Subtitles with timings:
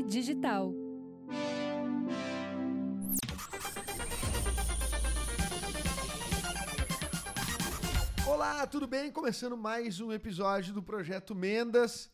[0.00, 0.72] Digital.
[8.26, 9.10] Olá, tudo bem?
[9.10, 12.10] Começando mais um episódio do Projeto Mendas.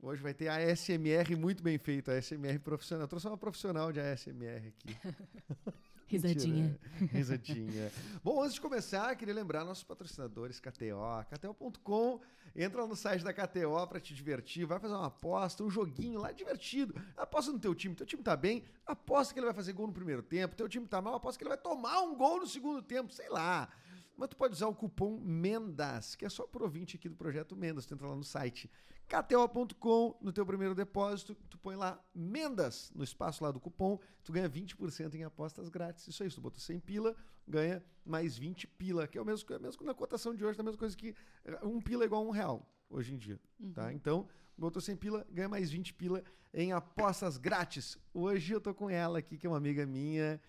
[0.00, 3.04] Hoje vai ter a ASMR muito bem feita, a ASMR profissional.
[3.04, 4.96] Eu trouxe uma profissional de ASMR aqui.
[6.12, 6.78] Risadinha.
[7.00, 7.92] Mentira, Risadinha.
[8.22, 12.20] Bom, antes de começar, queria lembrar nossos patrocinadores KTO, KTO.com.
[12.54, 16.32] Entra no site da KTO para te divertir, vai fazer uma aposta, um joguinho lá
[16.32, 16.94] divertido.
[17.16, 19.92] Aposta no teu time, teu time tá bem, aposta que ele vai fazer gol no
[19.92, 22.82] primeiro tempo, teu time tá mal, aposta que ele vai tomar um gol no segundo
[22.82, 23.70] tempo, sei lá.
[24.16, 27.56] Mas tu pode usar o cupom MENDAS, que é só pro ouvinte aqui do projeto
[27.56, 27.86] Mendas.
[27.86, 28.70] Tu entra lá no site
[29.08, 34.32] kto.com, no teu primeiro depósito, tu põe lá MENDAS, no espaço lá do cupom, tu
[34.32, 36.08] ganha 20% em apostas grátis.
[36.08, 37.14] Isso aí, se tu botou 100 pila,
[37.46, 40.62] ganha mais 20 pila, que é o mesmo, é mesmo na cotação de hoje, é
[40.62, 43.38] a mesma coisa que eh, um pila é igual a um real, hoje em dia,
[43.74, 43.92] tá?
[43.92, 46.22] Então, botou 100 pila, ganha mais 20 pila
[46.54, 47.98] em apostas grátis.
[48.12, 50.40] Hoje eu tô com ela aqui, que é uma amiga minha,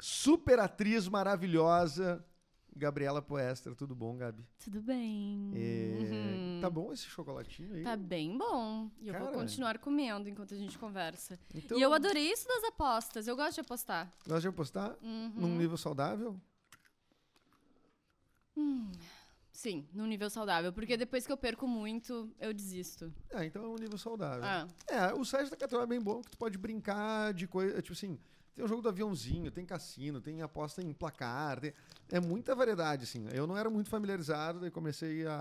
[0.00, 2.24] super atriz maravilhosa,
[2.76, 4.44] Gabriela Poestra, tudo bom, Gabi?
[4.58, 5.50] Tudo bem.
[5.54, 6.60] É, Uhum.
[6.60, 7.84] Tá bom esse chocolatinho aí?
[7.84, 8.90] Tá bem bom.
[9.00, 9.24] E eu Cara.
[9.26, 11.38] vou continuar comendo enquanto a gente conversa.
[11.54, 13.28] Então, E eu adorei isso das apostas.
[13.28, 14.06] Eu gosto de apostar.
[14.26, 15.32] Nós vamos apostar Uhum.
[15.36, 16.40] num nível saudável?
[19.52, 20.72] Sim, num nível saudável.
[20.72, 23.12] Porque depois que eu perco muito, eu desisto.
[23.32, 24.44] Ah, então é um nível saudável.
[24.44, 27.80] Ah, É, o site da KTO é bem bom, que tu pode brincar de coisa,
[27.80, 28.18] tipo assim,
[28.54, 31.72] tem o jogo do aviãozinho, tem cassino, tem aposta em placar, tem-
[32.10, 33.26] é muita variedade, assim.
[33.32, 35.34] Eu não era muito familiarizado, daí comecei a,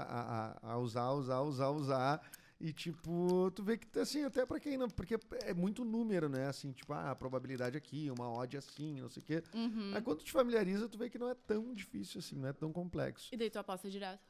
[0.62, 2.22] a, a- usar, usar, usar, usar,
[2.60, 6.48] e tipo, tu vê que, assim, até pra quem não, porque é muito número, né,
[6.48, 9.44] assim, tipo, ah, a probabilidade aqui, uma odd assim, não sei o quê.
[9.54, 9.92] uhum.
[9.94, 12.54] Aí quando tu te familiariza, tu vê que não é tão difícil assim, não é
[12.54, 13.30] tão complexo.
[13.34, 14.22] E daí tu aposta direto.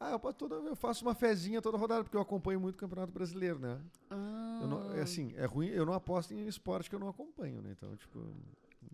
[0.00, 3.12] Ah, eu, toda, eu faço uma fezinha toda rodada, porque eu acompanho muito o Campeonato
[3.12, 3.80] Brasileiro, né?
[4.10, 4.58] Ah.
[4.62, 7.60] Eu não, é assim, é ruim, eu não aposto em esporte que eu não acompanho,
[7.60, 7.70] né?
[7.72, 8.32] Então, tipo,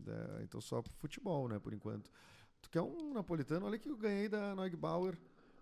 [0.07, 2.11] é, então só pro futebol, né, por enquanto.
[2.63, 3.67] Tu quer um napolitano?
[3.67, 5.19] Olha que eu ganhei da Neugbauer.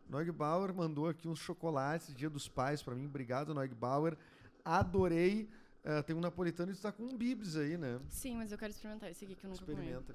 [0.08, 3.06] Neugbauer mandou aqui uns chocolates, Dia dos Pais pra mim.
[3.06, 4.16] Obrigado, Neugbauer.
[4.64, 5.48] Adorei.
[5.84, 8.00] É, tem um napolitano e tu tá com um bibs aí, né?
[8.08, 9.78] Sim, mas eu quero experimentar esse aqui que eu nunca comi.
[9.78, 10.14] Experimenta.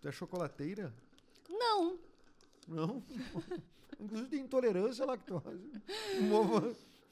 [0.00, 0.94] Tu é chocolateira?
[1.50, 1.98] Não.
[2.68, 3.02] Não.
[4.00, 5.70] Inclusive tem intolerância à lactose.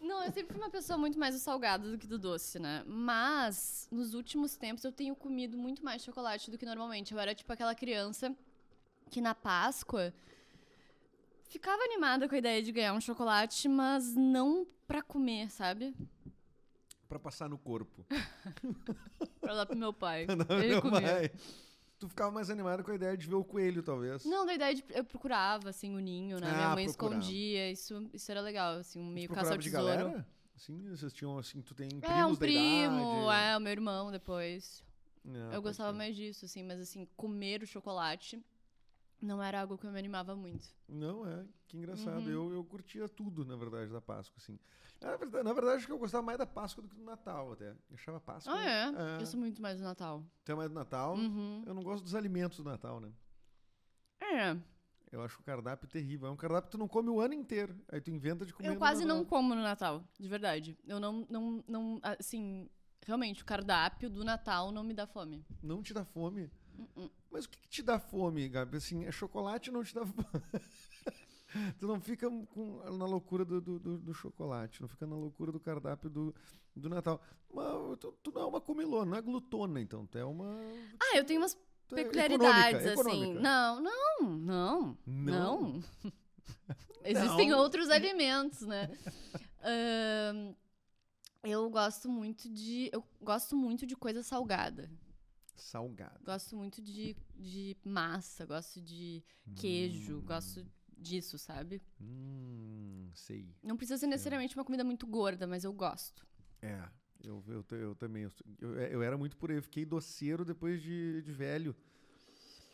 [0.00, 2.82] Não, eu sempre fui uma pessoa muito mais do salgado do que do doce, né?
[2.86, 7.12] Mas, nos últimos tempos, eu tenho comido muito mais chocolate do que normalmente.
[7.12, 8.34] Eu era tipo aquela criança
[9.10, 10.12] que na Páscoa
[11.48, 15.94] ficava animada com a ideia de ganhar um chocolate, mas não pra comer, sabe?
[17.08, 18.06] pra passar no corpo.
[19.40, 20.26] Pra dar pro meu pai.
[20.48, 21.00] Não, Ele não comia.
[21.00, 21.30] vai.
[22.00, 24.24] Tu ficava mais animado com a ideia de ver o coelho, talvez.
[24.24, 26.46] Não, da ideia de eu procurava, assim, o ninho, né?
[26.50, 27.20] Ah, Minha mãe procurava.
[27.20, 29.28] escondia, isso, isso era legal, assim, um meio
[29.58, 30.26] de galera?
[30.56, 34.82] Sim, vocês tinham assim, tu tem primos É, um primo, é, o meu irmão depois.
[35.26, 35.98] É, Eu gostava ser.
[35.98, 38.42] mais disso, assim, mas assim, comer o chocolate
[39.20, 40.66] não era algo que eu me animava muito.
[40.88, 42.22] Não, é, que engraçado.
[42.22, 42.30] Uhum.
[42.30, 44.58] Eu, eu curtia tudo, na verdade, da Páscoa, assim.
[45.00, 47.52] Na verdade, na verdade, acho que eu gostava mais da Páscoa do que do Natal,
[47.52, 47.70] até.
[47.70, 48.52] Eu achava Páscoa...
[48.54, 49.20] Ah, é?
[49.20, 50.24] Eu sou muito mais do Natal.
[50.44, 51.14] Tu é mais do Natal?
[51.14, 51.62] Uhum.
[51.66, 53.12] Eu não gosto dos alimentos do Natal, né?
[54.20, 54.56] É.
[55.10, 56.28] Eu acho o cardápio terrível.
[56.28, 57.74] É um cardápio que tu não come o ano inteiro.
[57.88, 60.78] Aí tu inventa de comer Eu quase não como no Natal, de verdade.
[60.86, 62.68] Eu não, não, não, assim,
[63.04, 65.44] realmente, o cardápio do Natal não me dá fome.
[65.62, 66.50] Não te dá fome.
[66.96, 67.10] Uh-uh.
[67.30, 68.76] Mas o que, que te dá fome, Gabi?
[68.76, 70.24] Assim, é chocolate não te dá fome.
[71.78, 75.60] tu não fica com, na loucura do, do, do- chocolate, não fica na loucura do
[75.60, 76.34] cardápio do,
[76.74, 77.20] do Natal.
[77.52, 80.06] Mas tu, tu não é uma comilona, não é glutona, então.
[80.06, 80.58] Tu é uma.
[81.00, 81.54] Ah, eu tenho umas
[81.92, 83.22] é peculiaridades, econômica, assim.
[83.24, 83.40] econômica.
[83.40, 85.72] Não, não, não, Não?
[85.72, 85.84] não.
[87.04, 87.58] Existem Não?
[87.58, 88.90] outros alimentos, né?
[89.62, 90.54] Ahn,
[91.42, 92.90] eu gosto muito de.
[92.92, 94.90] Eu gosto muito de coisa salgada.
[95.56, 96.24] Salgado.
[96.24, 99.22] Gosto muito de, de massa, gosto de
[99.56, 100.66] queijo, gosto
[100.96, 101.82] disso, sabe?
[102.00, 103.48] Hum, sei.
[103.62, 106.26] Não precisa ser necessariamente uma comida muito gorda, mas eu gosto.
[106.62, 106.82] É,
[107.24, 108.28] eu, eu, eu também.
[108.60, 109.60] Eu, eu, era muito por aí.
[109.60, 111.74] Fiquei doceiro depois de, de velho.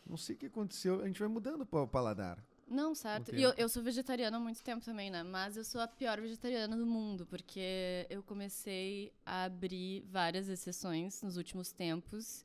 [0.04, 1.02] Não sei o que aconteceu.
[1.02, 2.42] A gente vai mudando o paladar.
[2.68, 3.32] Não, certo.
[3.32, 5.22] E eu, eu sou vegetariana há muito tempo também, né?
[5.22, 11.22] Mas eu sou a pior vegetariana do mundo, porque eu comecei a abrir várias exceções
[11.22, 12.44] nos últimos tempos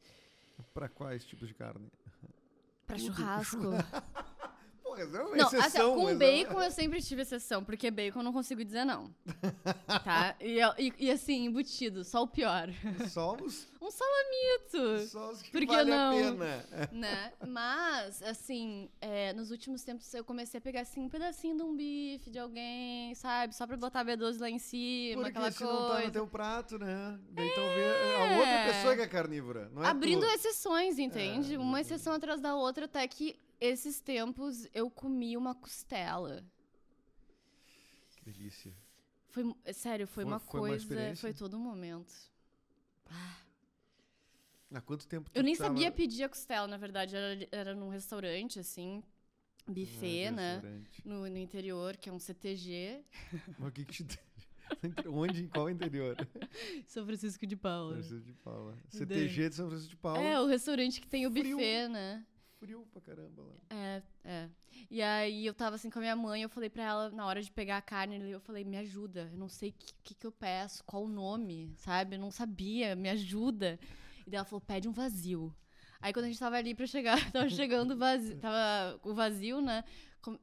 [0.73, 1.89] Para quais tipos de carne?
[2.87, 2.99] Tudo.
[2.99, 3.71] churrasco.
[4.91, 5.95] Porra, é uma Não, assim, exceção.
[5.95, 9.09] com mas é- bacon eu sempre tive exceção, porque bacon eu não consigo dizer não.
[10.03, 10.35] tá?
[10.39, 12.67] E, e- e assim, embutido, só o pior.
[13.09, 16.11] Só os, Um salamito, só os que Por que valem não?
[16.11, 16.89] a pena.
[16.91, 17.33] né?
[17.47, 21.73] Mas, assim, é, nos últimos tempos eu comecei a pegar, assim, um pedacinho de um
[21.75, 23.55] bife de alguém, sabe?
[23.55, 26.77] Só pra botar B12 lá em cima, Porque aquela se não tá no teu prato,
[26.77, 27.17] né?
[27.31, 30.31] Daí talvez a outra pessoa que é carnívora, não é Abrindo tu.
[30.33, 31.55] exceções, entende?
[31.55, 36.43] É, Uma exceção atrás da outra, até que esses tempos eu comi uma costela.
[38.09, 38.73] Que delícia.
[39.29, 41.21] Foi, é sério, foi, Foi- uma foi uma coisa, experiência?
[41.21, 42.13] foi todo um momento.
[44.73, 47.75] Há quanto tempo tu Eu nem tava- sabia pedir a costela, na verdade, era, era
[47.75, 49.03] num restaurante, assim,
[49.67, 50.53] Ah, buffet, de né?
[50.55, 51.07] restaurante.
[51.07, 53.03] No, no interior, que é um CTG.
[53.59, 54.19] Mas o que que te...
[55.11, 55.43] Onde?
[55.43, 56.15] Em qual interior?
[56.87, 57.95] São Francisco de Paula.
[57.95, 58.77] São Francisco de Paula.
[58.89, 60.21] CTG de São Francisco de Paula.
[60.21, 61.57] É, o restaurante que tem o Frio.
[61.57, 62.25] buffet, né?
[62.61, 63.55] Frio pra caramba lá.
[63.71, 64.49] É, é.
[64.87, 67.41] E aí eu tava assim com a minha mãe, eu falei pra ela, na hora
[67.41, 70.27] de pegar a carne, eu falei, me ajuda, eu não sei o que, que, que
[70.27, 72.17] eu peço, qual o nome, sabe?
[72.17, 73.79] Eu não sabia, me ajuda.
[74.27, 75.51] E daí ela falou, pede um vazio.
[75.99, 79.59] Aí quando a gente tava ali pra chegar, tava chegando o vazio, tava o vazio,
[79.59, 79.83] né?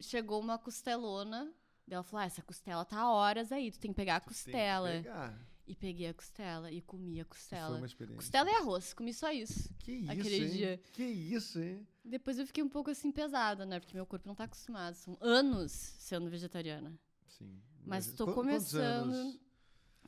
[0.00, 1.44] Chegou uma costelona.
[1.86, 4.24] Daí ela falou, ah, essa costela tá horas aí, tu tem que pegar a Tu
[4.24, 4.90] tem que costela.
[4.90, 5.38] pegar.
[5.70, 7.68] E peguei a costela e comi a costela.
[7.68, 8.16] Foi uma experiência.
[8.16, 9.68] Costela e arroz, comi só isso.
[9.80, 10.50] Que isso, aquele hein?
[10.50, 10.80] dia.
[10.94, 11.86] Que isso, hein?
[12.02, 13.78] Depois eu fiquei um pouco assim pesada, né?
[13.78, 14.94] Porque meu corpo não tá acostumado.
[14.94, 16.98] São anos sendo vegetariana.
[17.26, 17.60] Sim.
[17.84, 19.12] Mas tô qu- quantos começando.
[19.12, 19.38] anos?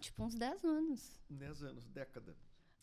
[0.00, 1.14] Tipo, uns 10 anos.
[1.28, 2.34] 10 anos, década.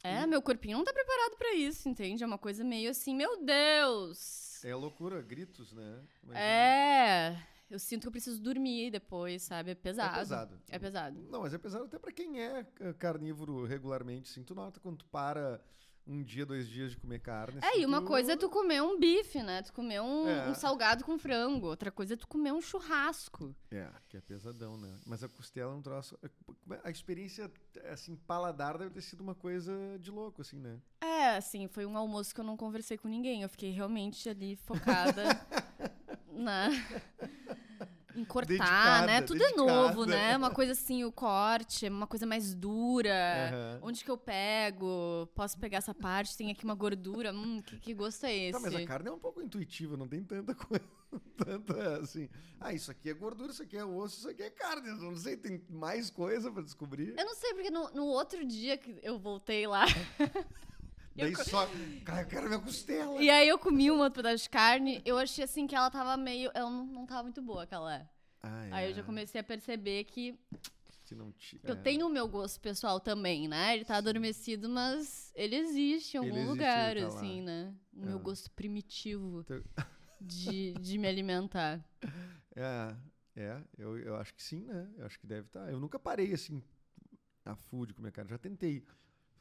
[0.04, 0.28] É, Hum.
[0.28, 2.24] meu corpinho não tá preparado pra isso, entende?
[2.24, 4.64] É uma coisa meio assim, meu Deus!
[4.64, 6.04] É loucura, gritos, né?
[6.24, 6.46] Imagina.
[6.46, 7.47] É.
[7.78, 9.70] Eu sinto que eu preciso dormir depois, sabe?
[9.70, 10.16] É pesado.
[10.16, 10.62] É pesado.
[10.70, 11.20] É pesado.
[11.30, 14.42] Não, mas é pesado até pra quem é eh, carnívoro regularmente, sim.
[14.44, 15.62] Tu nota quando tu para
[16.08, 17.60] um dia, dois dias de comer carne.
[17.62, 19.62] É, assim, e uma tu- coisa é tu comer um bife, né?
[19.62, 20.50] Tu comer um, É.
[20.50, 21.68] um salgado com frango.
[21.68, 23.54] Outra coisa é tu comer um churrasco.
[23.70, 24.98] É, que é pesadão, né?
[25.06, 26.18] Mas a costela é um troço...
[26.84, 27.52] A experiência,
[27.92, 30.80] assim, paladar deve ter sido uma coisa de louco, assim, né?
[31.02, 33.44] É, assim, foi um almoço que eu não conversei com ninguém.
[33.44, 35.22] Eu fiquei realmente ali focada
[36.32, 36.70] na.
[38.18, 39.22] Em cortar, Dedicada, né?
[39.22, 39.72] Tudo é dedicada.
[39.72, 40.36] novo, né?
[40.38, 43.14] Uma coisa assim, o corte, é uma coisa mais dura.
[43.14, 43.80] Aham.
[43.84, 45.30] Onde que eu pego?
[45.36, 46.36] Posso pegar essa parte?
[46.36, 47.32] Tem aqui uma gordura.
[47.32, 48.54] Hum, que, que gosto é esse?
[48.54, 50.84] Tá, mas a carne é um pouco intuitiva, não tem tanta coisa.
[51.38, 52.28] Tanta, assim...
[52.60, 54.90] Ah, isso aqui é gordura, isso aqui é osso, isso aqui é carne.
[54.90, 57.14] Eu não sei, tem mais coisa pra descobrir.
[57.16, 59.86] Eu não sei, porque no, no outro dia que eu voltei lá.
[61.18, 61.68] Daí eu só...
[62.06, 63.22] Cara, eu quero minha costela.
[63.22, 66.16] E aí eu comi um outro pedaço de carne, eu achei assim que ela tava
[66.16, 66.50] meio.
[66.54, 68.08] Ela não, não tava muito boa, aquela é.
[68.42, 70.38] Ah, Aí eu já é, comecei a perceber que
[71.04, 71.76] que não ti- eu é.
[71.76, 73.74] tenho o meu gosto pessoal também, né?
[73.76, 77.08] Ele tá adormecido, mas ele existe em algum existe, lugar, tá lá.
[77.08, 77.74] assim, né?
[77.94, 78.22] O meu É.
[78.22, 79.46] gosto primitivo
[80.20, 81.84] de, de me alimentar.
[82.56, 82.96] É,
[83.38, 84.90] é, eu, eu acho que sim, né?
[84.98, 85.72] Eu acho que deve estar.
[85.72, 86.62] Eu nunca parei assim
[87.46, 88.30] a full de comer carne.
[88.30, 88.84] Já tentei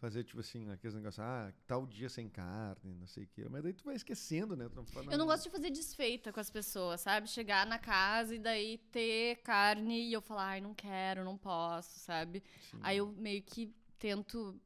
[0.06, 3.44] fazer, tipo assim, aqueles negócios, ah, tal dia sem carne, não sei o quê.
[3.50, 4.68] Mas daí tu vai esquecendo, né?
[4.72, 7.28] Não, Eu não gosto de fazer desfeita com as pessoas, sabe?
[7.28, 11.98] Chegar na casa e daí ter carne e eu falar, ai, não quero, não posso,
[11.98, 12.40] sabe?
[12.70, 12.78] Sim.
[12.82, 14.60] Aí eu meio que tento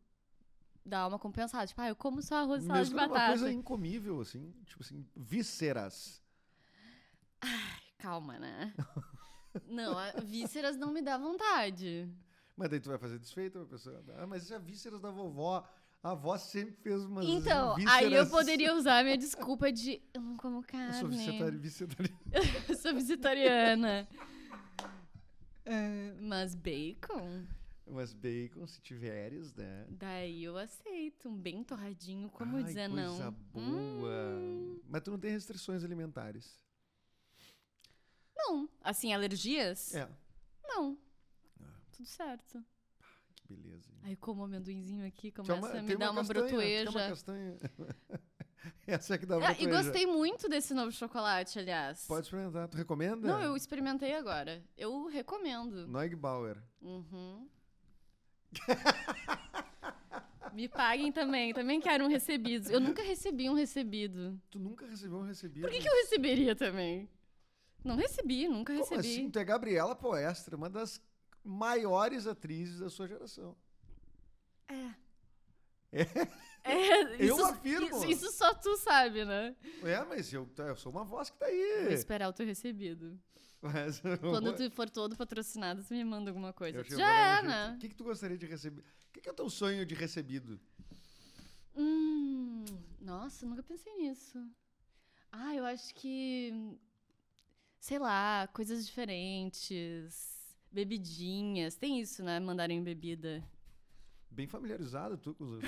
[0.85, 1.67] dar uma compensada.
[1.67, 3.29] Tipo, ah, eu como só arroz e salada de Mesmo uma batata.
[3.29, 6.21] coisa incomível, assim, tipo assim, vísceras.
[7.97, 8.75] Calma, né?
[9.67, 12.13] não, vísceras não me dá vontade.
[12.61, 15.67] Mas daí tu vai fazer desfeita, a pessoa, ah, mas isso é vísceras da vovó.
[16.03, 17.97] A avó sempre fez umas Então, vísceras...
[18.05, 20.93] aí eu poderia usar a minha desculpa de eu não como Eu carne.
[21.01, 22.15] sou visitari- visitari-
[22.69, 24.07] Eu sou vegetariana.
[25.65, 27.47] É, mas bacon,
[27.87, 29.87] Mas bacon, se tiveres, né?
[29.89, 31.31] daí eu aceito.
[31.31, 33.33] Um bem torradinho, como Ai, dizer coisa não?
[33.33, 34.37] boa.
[34.39, 36.61] Hum, Mas tu não tem restrições alimentares.
[38.37, 38.69] não.
[38.83, 39.95] Assim, alergias?
[39.95, 40.07] É.
[40.63, 40.99] Não.
[42.01, 42.65] Tudo certo.
[43.47, 43.91] Que beleza.
[43.93, 43.99] hein?
[44.05, 47.59] Aí como amendoinzinho aqui, começa uma- a me dar uma, castanha, uma castanha.
[48.87, 52.07] Essa é que dá Ah, e gostei muito desse novo chocolate, aliás.
[52.07, 52.69] Pode experimentar.
[52.69, 53.29] Tu recomenda?
[53.29, 54.65] Não, eu experimentei agora.
[54.79, 55.87] Eu recomendo.
[55.89, 56.57] Neugbauer.
[56.81, 57.47] Uhum.
[60.55, 61.53] Me paguem também.
[61.53, 62.71] Também quero um recebido.
[62.71, 64.41] Eu nunca recebi um recebido.
[64.51, 65.63] Tu nunca recebeu um recebido?
[65.63, 67.09] Por que, que eu receberia também?
[67.85, 69.01] Não recebi, nunca Como recebi.
[69.01, 69.31] assim?
[69.31, 71.01] Tu é Gabriela Poestra, uma das
[71.45, 73.57] maiores atrizes da sua geração.
[74.69, 74.95] É.
[75.93, 76.07] É?
[76.63, 77.87] É, Eu isso, afirmo.
[77.87, 79.57] Isso, isso só tu sabe, né?
[79.83, 81.93] É, mas eu, eu sou uma voz que tá Vou aí.
[81.93, 83.19] esperar o teu recebido.
[83.61, 86.79] Mas, Quando tu for todo patrocinado, tu me manda alguma coisa.
[86.79, 87.75] Eu Já é, né?
[87.75, 88.81] O que, que tu gostaria de receber?
[88.81, 90.61] O que, que é o teu sonho de recebido?
[91.77, 92.65] Hum,
[93.01, 94.39] nossa, nunca pensei nisso.
[95.33, 96.79] Ah, eu acho que
[97.81, 100.40] sei lá, coisas diferentes,
[100.71, 101.77] bebidinhas.
[101.77, 102.39] Tem isso, né?
[102.41, 103.43] Mandarem bebida.
[104.31, 105.61] Bem familiarizado tu com os.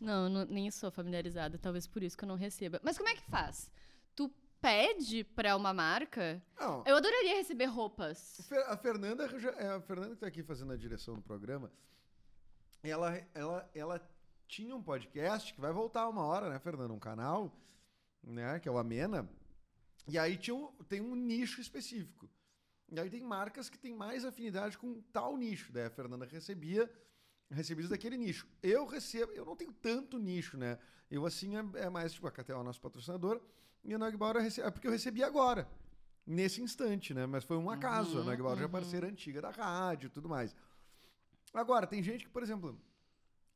[0.00, 2.80] Não, não, nem sou familiarizada, talvez por isso que eu não receba.
[2.82, 3.70] Mas como é que faz?
[4.14, 6.42] Tu pede pra uma marca?
[6.58, 8.40] Não, Eu adoraria receber roupas.
[8.66, 9.24] A Fernanda,
[9.56, 11.72] é, a Fernanda que tá aqui fazendo a direção do programa,
[12.82, 14.10] ela, ela, ela
[14.46, 16.92] tinha um podcast que vai voltar uma hora, né, Fernanda?
[16.92, 17.52] Um canal,
[18.22, 19.28] né, que é o Amena.
[20.06, 22.28] E aí tinha um- tem um nicho específico.
[22.90, 25.70] E aí tem marcas que têm mais afinidade com tal nicho.
[25.72, 26.90] Daí a Fernanda recebia
[27.50, 28.46] recebidos daquele nicho.
[28.62, 30.78] Eu recebo, eu não tenho tanto nicho, né?
[31.10, 33.40] Eu assim é, é mais tipo a KTO é o nosso patrocinador
[33.84, 35.68] e a rece- é porque eu recebi agora,
[36.26, 37.26] nesse instante, né?
[37.26, 38.18] Mas foi um acaso.
[38.18, 38.72] a Uhum, Nogbauer já é uhum.
[38.72, 40.54] parceira antiga da rádio e tudo mais.
[41.54, 42.78] Agora, tem gente que, por exemplo,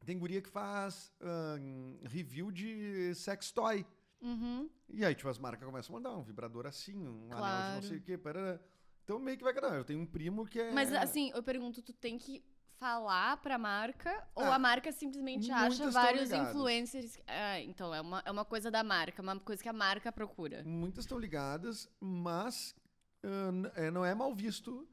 [0.05, 3.85] tem guria que faz ahn, review de sex toy.
[4.21, 4.71] Uhum.
[4.89, 7.37] E aí, tipo, as marcas começam a mandar um vibrador assim, um anel de não
[7.39, 7.83] Claro.
[7.87, 8.17] sei o quê.
[8.17, 8.59] Parará.
[9.05, 9.69] Então, meio que vai cada.
[9.69, 10.73] Eu tenho um primo que é.
[10.73, 12.45] Mas assim, eu pergunto, tu tem que
[12.79, 17.17] falar pra marca ou Ah, a marca simplesmente acha vários influencers?
[17.29, 20.65] Ah, então é uma, é uma coisa da marca, uma coisa que a marca procura.
[20.65, 22.75] Muitas estão ligadas, mas
[23.77, 24.89] é, não é mal visto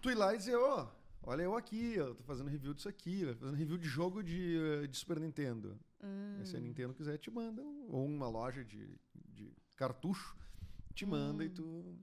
[0.00, 0.90] tu ir lá e dizer, ó,
[1.22, 4.96] olha eu aqui, eu tô fazendo review disso aqui, fazendo review de jogo de, de
[4.96, 5.78] Super Nintendo.
[6.02, 6.40] Hum.
[6.44, 7.62] Se a Nintendo quiser, te manda.
[7.88, 10.36] Ou uma loja de, de cartucho
[10.94, 11.96] te manda e tu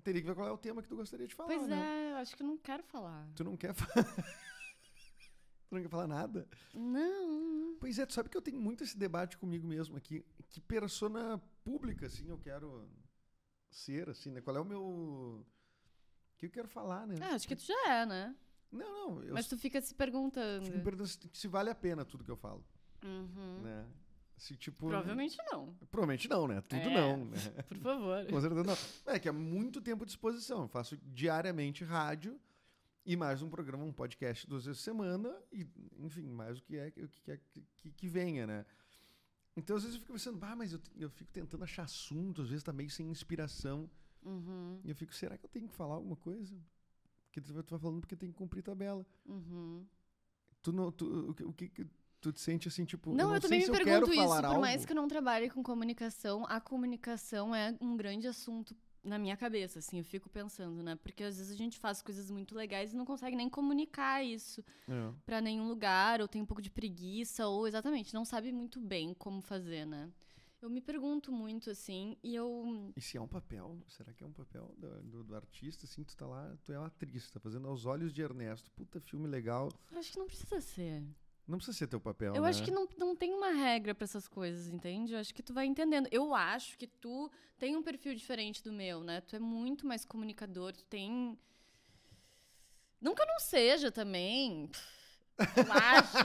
[0.00, 2.08] teria que ver qual é o tema que tu gostaria de falar, Pois né?
[2.08, 3.28] é, eu acho que eu não quero falar.
[3.36, 4.04] Tu não quer falar...
[5.68, 6.48] tu não quer falar nada?
[6.74, 7.76] Não.
[7.80, 10.24] Pois é, tu sabe que eu tenho muito esse debate comigo mesmo aqui.
[10.48, 12.88] Que persona pública, assim, eu quero
[13.70, 14.40] ser, assim, né?
[14.40, 14.82] Qual é o meu...
[14.82, 15.46] O
[16.38, 17.16] que eu quero falar, né?
[17.20, 18.34] Ah, acho que tu já é, né?
[18.70, 19.34] Não, não.
[19.34, 20.64] Mas tu fica se perguntando.
[20.64, 22.64] fico me perguntando se, se vale a pena tudo que eu falo,
[23.04, 23.60] Uhum.
[23.62, 23.86] né?
[24.42, 24.88] Se, tipo...
[24.88, 25.72] Provavelmente não.
[25.88, 26.60] Provavelmente não, né?
[26.62, 26.94] Tudo É.
[26.94, 27.36] não, né?
[27.68, 28.26] Por favor.
[28.26, 29.12] Com certeza não.
[29.14, 30.62] É que é muito tempo de exposição.
[30.62, 32.40] Eu faço diariamente rádio
[33.06, 35.64] e mais um programa, um podcast duas vezes por semana e,
[36.00, 37.40] enfim, mais o que é o que, quer
[37.76, 38.66] que, que, venha, né?
[39.56, 42.48] Então, às vezes eu fico pensando, ah, mas eu, eu fico tentando achar assunto, às
[42.48, 43.88] vezes tá meio sem inspiração.
[44.24, 44.80] Uhum.
[44.82, 46.60] E eu fico, será que eu tenho que falar alguma coisa?
[47.26, 49.06] Porque tu vai tu vai falando porque tem que cumprir tabela.
[49.24, 49.86] Uhum.
[50.60, 51.86] Tu não, tu, o, que- o que
[52.22, 54.22] tu te sente assim, tipo, Não, eu eu, não também sei me eu pergunto isso.
[54.22, 54.60] falar Por algo.
[54.60, 58.74] mais que eu não trabalhe com comunicação, a comunicação é um grande assunto
[59.04, 60.94] na minha cabeça, assim, eu fico pensando, né?
[60.94, 64.64] Porque às vezes a gente faz coisas muito legais e não consegue nem comunicar isso
[64.88, 65.12] É.
[65.26, 69.12] pra nenhum lugar, ou tem um pouco de preguiça, ou exatamente, não sabe muito bem
[69.12, 70.08] como fazer, né?
[70.60, 72.92] Eu me pergunto muito, assim, e eu.
[72.96, 76.04] E se é um papel, será que é um papel do, do, do artista, assim,
[76.04, 79.26] tu tá lá, tu é uma atriz, tá fazendo aos olhos de Ernesto, puta filme
[79.26, 81.02] legal, eu Acho que não precisa ser.
[81.52, 82.48] Não precisa ser teu papel, Eu né?
[82.48, 85.12] acho que não, não tem uma regra pra essas coisas, entende?
[85.12, 86.08] Eu acho que tu vai entendendo.
[86.10, 89.20] Eu acho que tu tem um perfil diferente do meu, né?
[89.20, 91.38] Tu é muito mais comunicador, tu tem.
[93.00, 94.70] Não que eu não seja também.
[95.38, 96.16] Eu acho.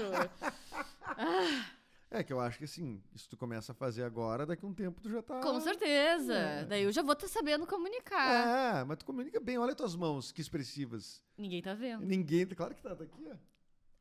[2.10, 4.74] É que eu acho que, assim, se tu começa a fazer agora, daqui a um
[4.74, 5.41] tempo tu já tá...
[5.41, 6.34] Com certeza.
[6.34, 6.63] É.
[6.63, 8.79] Daí eu já vou estar sabendo comunicar.
[8.79, 11.22] É, mas tu comunica bem, olha tuas mãos, que expressivas.
[11.38, 12.05] Ninguém tá vendo.
[12.05, 13.36] Ninguém, claro que tá, tá aqui, ó.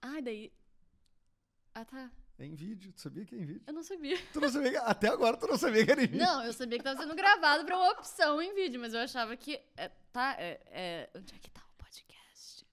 [0.00, 0.52] Ah, daí.
[1.78, 2.10] Ah, tá.
[2.38, 3.62] É em vídeo, tu sabia que é em vídeo?
[3.66, 4.16] Eu não sabia.
[4.32, 4.76] Tu não sabia que...
[4.78, 6.24] Até agora tu não sabia que era em vídeo.
[6.24, 9.36] Não, eu sabia que tava sendo gravado pra uma opção em vídeo, mas eu achava
[9.36, 9.60] que.
[9.76, 12.66] é, tá, é, é- onde é que tá o podcast?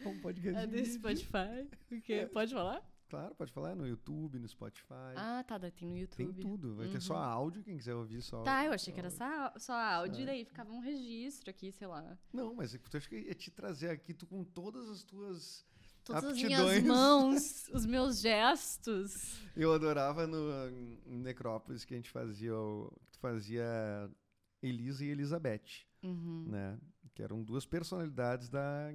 [0.00, 0.92] É um podcast É vídeo.
[0.92, 1.68] Spotify.
[1.92, 2.12] O quê?
[2.12, 2.26] É.
[2.26, 2.82] Pode falar?
[3.08, 5.14] Claro, pode falar no YouTube, no Spotify.
[5.14, 6.42] Ah, tá, daí tem no Tem YouTube.
[6.42, 6.74] tudo.
[6.76, 7.00] Vai ter Uhum.
[7.00, 8.42] só áudio, quem quiser ouvir só.
[8.42, 11.86] Tá, eu achei que era só, só áudio, e daí ficava um registro aqui, sei
[11.86, 12.18] lá.
[12.32, 15.02] Não, mas é que tu acha que é te trazer aqui tu com todas as
[15.04, 15.64] tuas.
[16.06, 16.82] Todas as Aptidões.
[16.82, 19.40] minhas mãos, os meus gestos.
[19.56, 20.70] Eu adorava no
[21.04, 22.52] no Necrópolis que a gente fazia.
[23.10, 23.64] Que fazia
[24.62, 26.44] Elisa e Elizabeth, Uhum.
[26.48, 26.78] né?
[27.14, 28.92] Que eram duas personalidades da,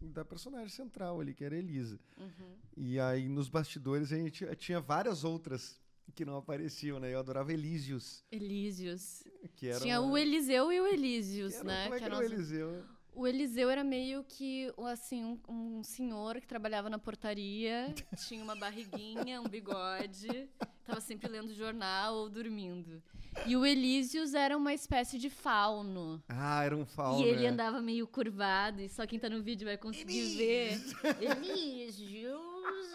[0.00, 1.98] da personagem central ali, que era Elisa.
[2.18, 2.56] Uhum.
[2.76, 5.80] E aí nos bastidores a gente tinha várias outras
[6.14, 7.12] que não apareciam, né?
[7.12, 9.24] Eu adorava Elísios, Elísios.
[9.56, 9.80] que era.
[9.80, 11.82] Tinha uma- o Eliseu e o que Elísios, era- né?
[11.84, 12.84] Como é que que a era o Eliseu?
[13.18, 17.92] O Eliseu era meio que, assim, um, um senhor que trabalhava na portaria,
[18.28, 20.48] tinha uma barriguinha, um bigode,
[20.86, 23.02] tava sempre lendo jornal ou dormindo.
[23.44, 26.22] E o Elísios era uma espécie de fauno.
[26.28, 27.20] Ah, era um fauno.
[27.20, 27.48] e ele né?
[27.48, 30.80] andava meio curvado, e só quem tá no vídeo vai conseguir ver.
[31.20, 32.38] Elísio!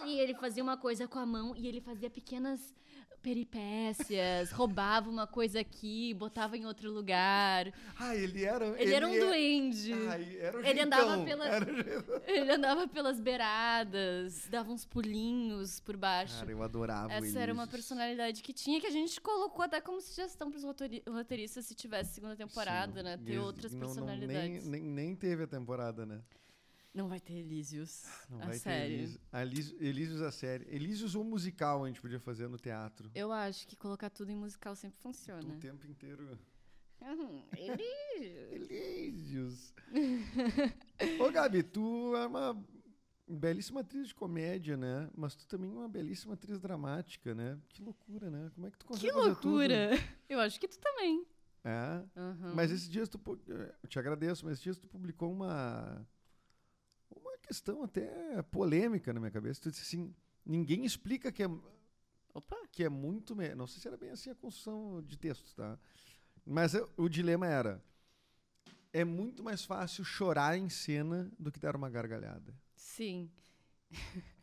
[0.05, 2.73] E ele fazia uma coisa com a mão e ele fazia pequenas
[3.23, 7.71] peripécias, roubava uma coisa aqui, botava em outro lugar.
[7.97, 8.65] Ah, ele era.
[8.81, 9.93] Ele, era um é- duende.
[10.09, 12.23] Ai, era o Ele andava jeitão, pela- era.
[12.27, 16.37] Ele andava pelas beiradas, dava uns pulinhos por baixo.
[16.39, 20.01] Cara, eu adorava Essa era uma personalidade que tinha, que a gente colocou até como
[20.01, 20.63] sugestão pros
[21.07, 23.17] roteiristas se tivesse segunda temporada, Sim, né?
[23.17, 24.65] Ter eles- outras não- não- personalidades.
[24.67, 26.21] nem, nem, nem teve a temporada, né?
[26.93, 28.03] Não vai ter Elísios.
[28.29, 28.87] Não a vai série.
[28.89, 29.21] ter Elísios.
[29.31, 30.65] A Elísios, Elísios a série.
[30.75, 33.09] Elísios ou musical a gente podia fazer no teatro.
[33.15, 35.55] Eu acho que colocar tudo em musical sempre O funciona.
[35.59, 36.37] tempo inteiro.
[37.01, 38.69] Uhum, Elísios.
[38.69, 39.73] Elísios.
[41.19, 42.63] Ô, Gabi, tu é uma
[43.27, 45.09] belíssima atriz de comédia, né?
[45.15, 47.59] Mas tu também é uma belíssima atriz dramática, né?
[47.69, 48.51] Que loucura, né?
[48.53, 49.47] Como é que tu Que consegue fazer tudo?
[49.49, 49.89] loucura!
[50.29, 51.25] Eu acho que tu também.
[51.65, 52.03] É.
[52.19, 52.53] Uhum.
[52.55, 53.17] Mas esses dias tu.
[53.17, 56.05] pu- Eu te agradeço, mas esses dias tu publicou uma.
[57.53, 59.61] Questão até polêmica na minha cabeça.
[59.61, 60.11] Tu disse assim:
[60.43, 61.47] ninguém explica que é,
[62.33, 62.57] Opa!
[62.71, 63.35] que é muito.
[63.35, 65.77] me- Não sei se era bem assim a construção de textos, tá?
[66.43, 67.79] Mas eu- o dilema era:
[68.91, 72.55] é muito mais fácil chorar em cena do que dar uma gargalhada.
[72.75, 73.29] Sim.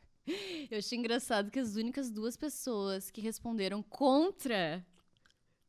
[0.71, 4.87] Eu achei engraçado que as únicas duas pessoas que responderam contra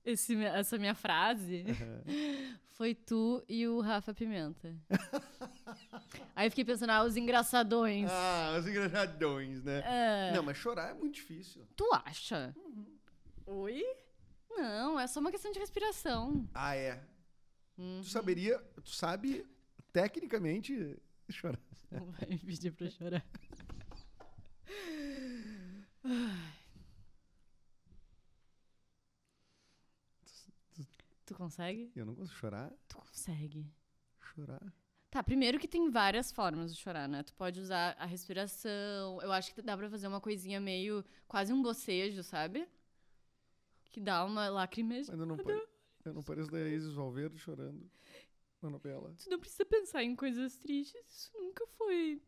[0.06, 1.64] esse, essa minha frase
[2.70, 4.76] foi tu e o Rafa Pimenta.
[6.42, 8.10] Aí eu fiquei pensando, ah, os engraçadões.
[8.12, 9.84] ah, os engraçadões, né?
[9.86, 11.68] É, Não, mas chorar é muito difícil.
[11.76, 12.56] Tu acha?
[13.46, 13.84] Oi?
[14.50, 16.50] Não, é só uma questão de respiração.
[16.52, 17.00] Ah, é.
[17.78, 18.02] Uhum.
[18.02, 18.58] Tu saberia.
[18.84, 19.46] Tu sabe
[19.94, 20.98] tecnicamente
[21.30, 21.60] chorar.
[21.92, 23.24] Não vai me pedir pra chorar.
[31.26, 31.92] Tu consegue?
[31.96, 32.72] Eu não consigo chorar.
[32.88, 33.72] Tu consegue.
[34.34, 34.74] Chorar.
[35.12, 37.22] Tá, primeiro que tem várias formas de chorar, né?
[37.22, 39.22] Tu pode usar a respiração.
[39.22, 41.04] Eu acho que dá pra fazer uma coisinha meio.
[41.28, 42.66] quase um bocejo, sabe?
[43.92, 45.12] Que dá uma lacrimeja.
[45.12, 45.68] Mas eu não, pare...
[46.06, 47.92] eu não pareço da Isis Valverde chorando
[48.62, 49.14] na novela.
[49.22, 51.06] Tu não precisa pensar em coisas tristes.
[51.10, 52.22] Isso nunca foi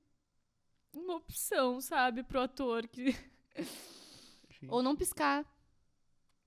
[0.92, 2.22] uma opção, sabe?
[2.22, 3.16] Pro ator que.
[4.68, 5.46] Ou não piscar.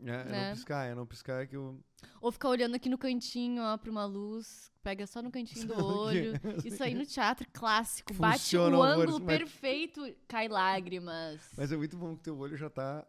[0.00, 0.48] É, é né?
[0.48, 1.82] não piscar, é não piscar é que eu.
[2.20, 4.70] Ou ficar olhando aqui no cantinho, ó, pra uma luz.
[4.82, 6.32] Pega só no cantinho do olho.
[6.64, 8.12] Isso aí no teatro clássico.
[8.14, 11.40] Bate Funciona o horrores, ângulo mas- perfeito, cai lágrimas.
[11.56, 13.04] Mas é muito bom que teu olho já tá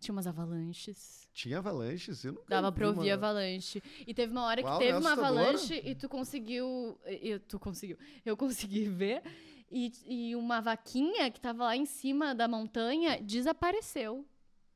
[0.00, 1.28] Tinha umas avalanches.
[1.34, 2.24] Tinha avalanches?
[2.24, 3.82] Eu nunca Dava pra vi ouvir uma- avalanche.
[4.06, 6.98] E teve uma hora que Uau, teve é uma avalanche e tu conseguiu.
[7.06, 7.98] E, tu conseguiu.
[8.24, 9.22] Eu consegui ver.
[9.70, 14.26] E, e uma vaquinha que tava lá em cima da montanha desapareceu.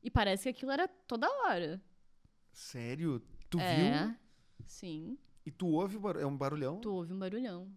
[0.03, 1.81] E parece que aquilo era toda hora.
[2.53, 3.21] Sério?
[3.49, 3.75] Tu é.
[4.05, 4.15] viu?
[4.65, 5.17] Sim.
[5.47, 6.23] E tu ouve barulho?
[6.23, 6.81] É um barulhão?
[6.81, 7.71] Tu ouve um barulhão.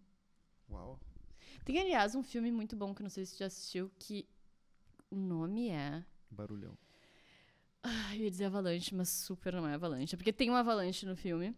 [0.69, 0.99] Uau.
[1.65, 4.29] Tem, aliás, um filme muito bom que não sei se tu já assistiu, que
[5.09, 6.05] o nome é.
[6.29, 6.77] Barulhão.
[7.81, 10.17] Ai, eu ia dizer avalanche, mas super não é avalanche.
[10.17, 11.55] É porque tem uma avalanche no filme.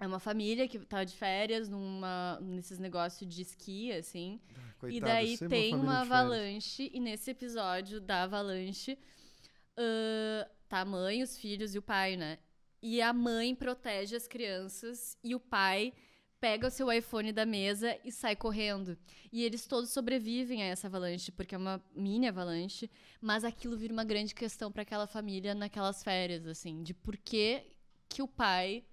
[0.00, 4.40] É uma família que tá de férias numa, nesses negócios de esqui, assim.
[4.78, 6.12] Coitada, e daí sempre tem uma férias.
[6.12, 8.98] avalanche, e nesse episódio da avalanche,
[9.76, 12.38] ah, tá a mãe, os filhos e o pai, né?
[12.82, 15.92] E a mãe protege as crianças e o pai
[16.40, 18.96] pega o seu iPhone da mesa e sai correndo.
[19.32, 23.92] E eles todos sobrevivem a essa avalanche, porque é uma mini avalanche, mas aquilo vira
[23.92, 27.64] uma grande questão para aquela família naquelas férias, assim, de por que,
[28.08, 28.84] que o pai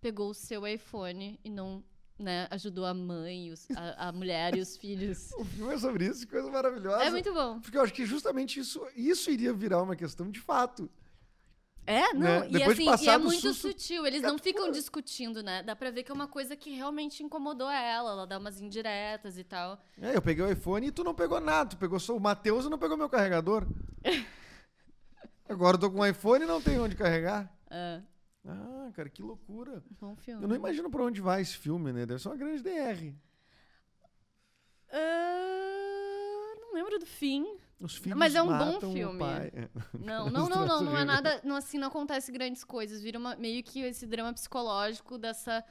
[0.00, 1.82] pegou o seu iPhone e não
[2.18, 5.30] né, ajudou a mãe, os- a, a mulher e os filhos.
[5.40, 7.02] O filme é sobre isso, que coisa maravilhosa.
[7.04, 7.58] É muito bom.
[7.60, 10.88] Porque eu acho que justamente isso, isso iria virar uma questão de fato.
[11.90, 12.46] É, não, Né?
[12.48, 15.42] e Depois de assim, e passar é do muito susto- sutil, eles não ficam discutindo,
[15.42, 15.62] né?
[15.62, 19.36] Dá pra ver que é uma coisa que realmente incomodou ela, ela dá umas indiretas
[19.38, 19.82] e tal.
[20.00, 21.70] É, eu peguei o iPhone e tu não pegou nada.
[21.70, 23.66] Tu pegou só o Matheus e não pegou meu carregador.
[25.48, 27.52] Agora eu tô com um iPhone e não tenho onde carregar.
[27.68, 28.00] É,
[28.46, 29.82] Ah, cara, que loucura.
[30.00, 30.42] bom filme.
[30.44, 32.06] Eu não imagino pra onde vai esse filme, né?
[32.06, 33.12] Deve ser uma grande DR.
[34.92, 37.58] Ah, não lembro do fim.
[37.80, 39.24] Os filhos Mas é um bom filme.
[39.24, 39.68] É.
[39.98, 43.00] Não, não, não, não, não é nada, não, assim, não acontece grandes coisas.
[43.00, 45.64] Vira meio que esse drama psicológico dessa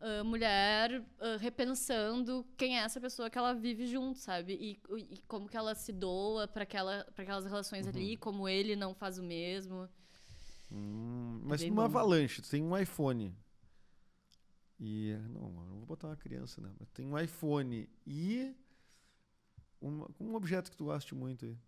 [0.00, 4.54] ah, mulher ah, repensando quem é essa pessoa que ela vive junto, sabe?
[4.54, 9.18] E, como que ela se doa para aquela, aquelas relações ali, como ele não faz
[9.18, 9.86] o mesmo.
[10.72, 13.36] Hum, mas bem numa avalanche, tem um iPhone.
[14.78, 15.14] E.
[15.28, 16.72] Não, não vou botar uma criança, né?
[16.78, 18.54] Mas tem um iPhone e.
[19.80, 21.58] uma- um objeto que tu goste muito aí.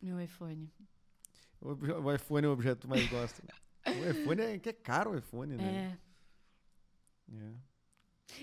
[0.00, 0.70] Meu iPhone.
[1.60, 3.42] O, iPhone é o objeto que tu mais gosta.
[3.84, 5.98] O iPhone é que é caro o iPhone, né?
[7.28, 7.34] É.
[7.36, 7.54] É.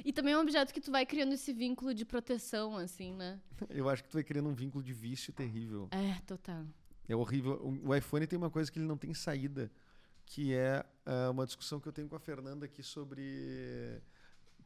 [0.03, 3.39] E também é um objeto que tu vai criando esse vínculo de proteção, assim, né?
[3.69, 5.87] Eu acho que tu vai criando um vínculo de vício terrível.
[5.91, 6.65] É, total.
[7.07, 7.53] É horrível.
[7.63, 9.71] O, o iPhone tem uma coisa que ele não tem saída,
[10.25, 14.01] que é ah, uma discussão que eu tenho com a Fernanda aqui sobre.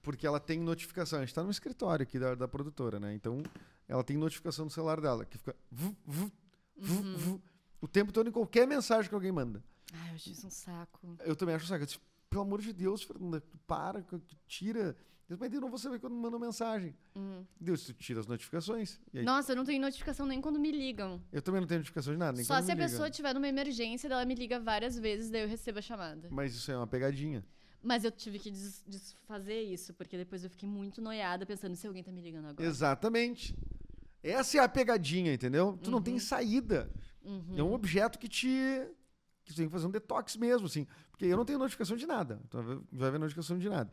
[0.04, 1.18] Porque ela tem notificação.
[1.20, 3.14] A gente está no escritório aqui da, da produtora, né?
[3.16, 3.42] Então,
[3.88, 5.56] ela tem notificação no celular dela, que fica.
[5.72, 6.32] vu, vu,
[6.78, 7.18] vu, Uhum.
[7.18, 7.42] vu,
[7.82, 9.64] o tempo todo em qualquer mensagem que alguém manda.
[9.94, 11.18] Ai, eu acho isso um saco.
[11.22, 11.82] Eu também acho saco.
[11.84, 14.04] Eu disse, Pelo amor de Deus, Fernanda, para,
[14.48, 14.96] tira.
[15.30, 16.96] Deus, Mas de novo você vê quando manda mensagem.
[17.16, 17.46] Uhum.
[17.62, 19.00] Deus, tu tira as notificações.
[19.14, 21.22] Aí, Nossa, eu não tenho notificação nem quando me ligam.
[21.32, 22.36] eu também não tenho notificação de nada.
[22.36, 25.48] Nem Só se a pessoa tiver numa emergência, ela me liga várias vezes, daí eu
[25.48, 26.28] recebo a chamada.
[26.32, 27.46] Mas isso é uma pegadinha.
[27.84, 31.86] Mas eu tive que des- desfazer isso, porque depois eu fiquei muito noiada pensando se
[31.86, 32.66] alguém tá me ligando agora.
[32.68, 33.56] Exatamente.
[34.24, 35.78] Essa é a pegadinha, entendeu?
[35.84, 36.90] Tu não tem saída.
[37.22, 37.56] Uhum.
[37.58, 38.48] É um objeto que te.
[39.44, 40.88] que tu tem que fazer um detox mesmo, assim.
[41.12, 42.42] Porque eu não tenho notificação de nada.
[42.50, 42.58] Tu
[42.94, 43.92] vai ver- notificação de nada.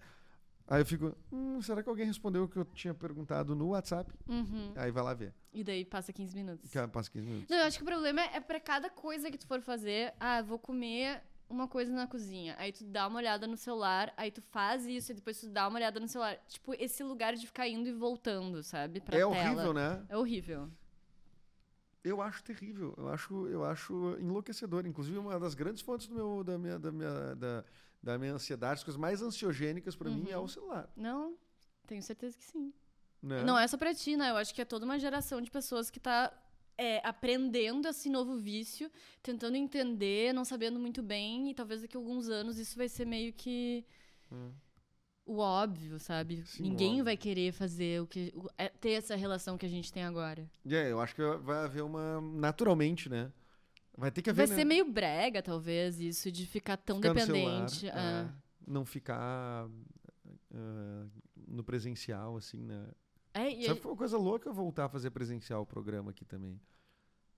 [0.68, 4.14] Aí eu fico, hum, será que alguém respondeu o que eu tinha perguntado no WhatsApp?
[4.28, 4.72] Uhum.
[4.76, 5.34] Aí vai lá ver.
[5.52, 6.70] E daí passa 15 minutos.
[6.70, 7.48] Que passa 15 minutos.
[7.50, 10.14] Não, eu acho que o problema é pra cada coisa que tu for fazer.
[10.20, 12.54] Ah, vou comer uma coisa na cozinha.
[12.58, 15.66] Aí tu dá uma olhada no celular, aí tu faz isso, e depois tu dá
[15.68, 16.36] uma olhada no celular.
[16.48, 19.00] Tipo, esse lugar de ficar indo e voltando, sabe?
[19.00, 19.30] Pra é tela.
[19.30, 20.04] horrível, né?
[20.08, 20.70] É horrível.
[22.02, 22.94] Eu acho terrível.
[22.96, 24.86] Eu acho, eu acho enlouquecedor.
[24.86, 27.64] Inclusive, uma das grandes fontes do meu, da, minha, da, minha, da,
[28.02, 30.44] da minha ansiedade, as coisas mais ansiogênicas pra mim é Uhum.
[30.44, 30.88] o celular.
[30.96, 31.36] Não,
[31.86, 32.72] tenho certeza que sim.
[33.22, 33.42] Né?
[33.44, 34.30] Não é só pra ti, né?
[34.30, 36.32] Eu acho que é toda uma geração de pessoas que tá
[36.82, 38.90] é, aprendendo esse novo vício,
[39.22, 43.06] tentando entender, não sabendo muito bem, e talvez daqui a alguns anos isso vai ser
[43.06, 43.84] meio que
[44.32, 44.50] Hum.
[45.26, 46.42] o óbvio, sabe?
[46.46, 47.04] Sim, Ninguém óbvio.
[47.04, 48.32] vai querer fazer o que.
[48.34, 50.48] o- é, ter essa relação que a gente tem agora.
[50.66, 52.20] É, eu acho que vai haver uma.
[52.20, 53.30] Naturalmente, né?
[53.98, 54.54] Vai ter que Vai haver.
[54.54, 54.68] ser né?
[54.68, 57.86] meio brega, talvez, isso de ficar tão Ficar no celular, dependente.
[57.88, 58.28] é, é.
[58.66, 59.68] Não ficar
[60.52, 61.06] é,
[61.48, 62.86] no presencial, assim, né?
[63.34, 66.24] É, e Sabe que foi uma coisa louca voltar a fazer presencial o programa aqui
[66.24, 66.60] também.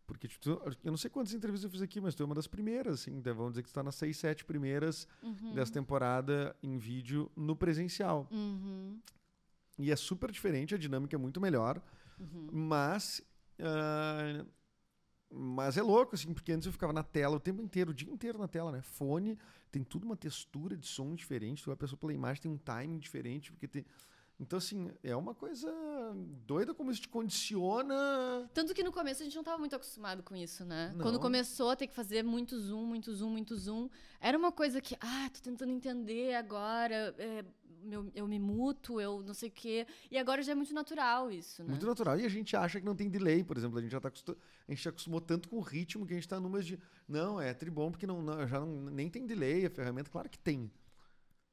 [0.07, 2.47] Porque, tipo, eu não sei quantas entrevistas eu fiz aqui, mas tu é uma das
[2.47, 3.13] primeiras, assim.
[3.13, 3.33] né?
[3.33, 7.55] Vamos dizer que tu tá nas seis, sete primeiras Uhum, dessa temporada em vídeo no
[7.57, 8.27] presencial.
[8.31, 8.99] uhum,
[9.79, 11.81] E é super diferente, a dinâmica é muito melhor.
[12.19, 12.49] uhum.
[12.53, 13.23] Mas.
[13.61, 14.45] ah,
[15.35, 18.11] mas é louco, assim, porque antes eu ficava na tela o tempo inteiro, o dia
[18.13, 18.83] inteiro na tela, né?
[18.83, 19.39] Fone,
[19.71, 22.59] tem tudo uma textura de som diferente, tu vai a pessoa pela imagem tem um
[22.59, 23.87] timing diferente, porque tem.
[24.43, 25.73] Então, assim, é uma coisa
[26.45, 28.51] doida como isso te condiciona.
[28.53, 30.93] Tanto que no começo a gente não tava muito acostumado com isso, né?
[30.97, 31.03] Não.
[31.03, 33.89] Quando começou a ter que fazer muito zoom, muito zoom, muito zoom,
[34.21, 37.45] era uma coisa que, ah, tô tentando entender agora, é,
[37.85, 39.87] meu- eu me muto, eu não sei o quê.
[40.11, 41.71] E agora já é muito natural isso, né?
[41.71, 42.19] Muito natural.
[42.19, 43.79] E a gente acha que não tem delay, por exemplo.
[43.79, 44.37] A gente já tá acostu...
[44.69, 46.79] a gente acostumou tanto com o ritmo que a gente tá numas de.
[47.09, 50.11] Não, é tribom, porque não, não- já não, nem tem delay a ferramenta.
[50.11, 50.71] Claro que tem.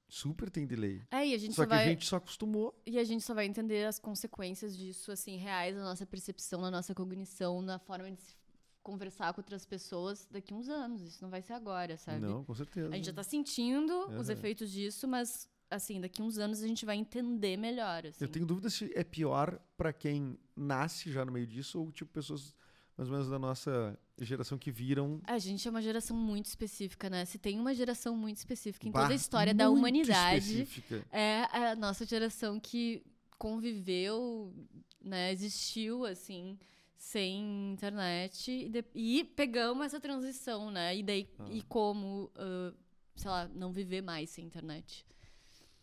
[0.09, 1.01] Super tem delay.
[1.11, 1.85] É, e a gente Só só, que vai.
[1.85, 2.75] a gente só acostumou.
[2.85, 6.71] E a gente só vai entender as consequências disso, assim, reais na nossa percepção, na
[6.71, 8.35] nossa cognição, na forma de se
[8.81, 11.01] conversar com outras pessoas daqui uns anos.
[11.03, 12.21] Isso não vai ser agora, sabe?
[12.21, 12.89] Não, com certeza.
[12.89, 14.33] A gente já tá sentindo os Aham.
[14.33, 18.23] efeitos disso, mas, assim, daqui uns anos a gente vai entender melhor, assim.
[18.23, 22.11] Eu tenho dúvida se é pior pra quem nasce já no meio disso ou tipo
[22.11, 22.55] pessoas
[22.97, 25.21] mais ou menos da nossa geração que viram.
[25.25, 27.25] A gente é uma geração muito específica, né?
[27.25, 31.05] Se tem uma geração muito específica em bah, toda a história da humanidade, específica.
[31.11, 33.03] é a nossa geração que
[33.37, 34.53] conviveu,
[35.01, 35.31] né?
[35.31, 36.57] Existiu, assim,
[36.97, 38.51] sem internet.
[38.51, 40.95] E, de- e pegamos essa transição, né?
[40.97, 41.47] E daí, Ah.
[41.51, 42.73] e como, ah,
[43.15, 45.05] sei lá, não viver mais sem internet.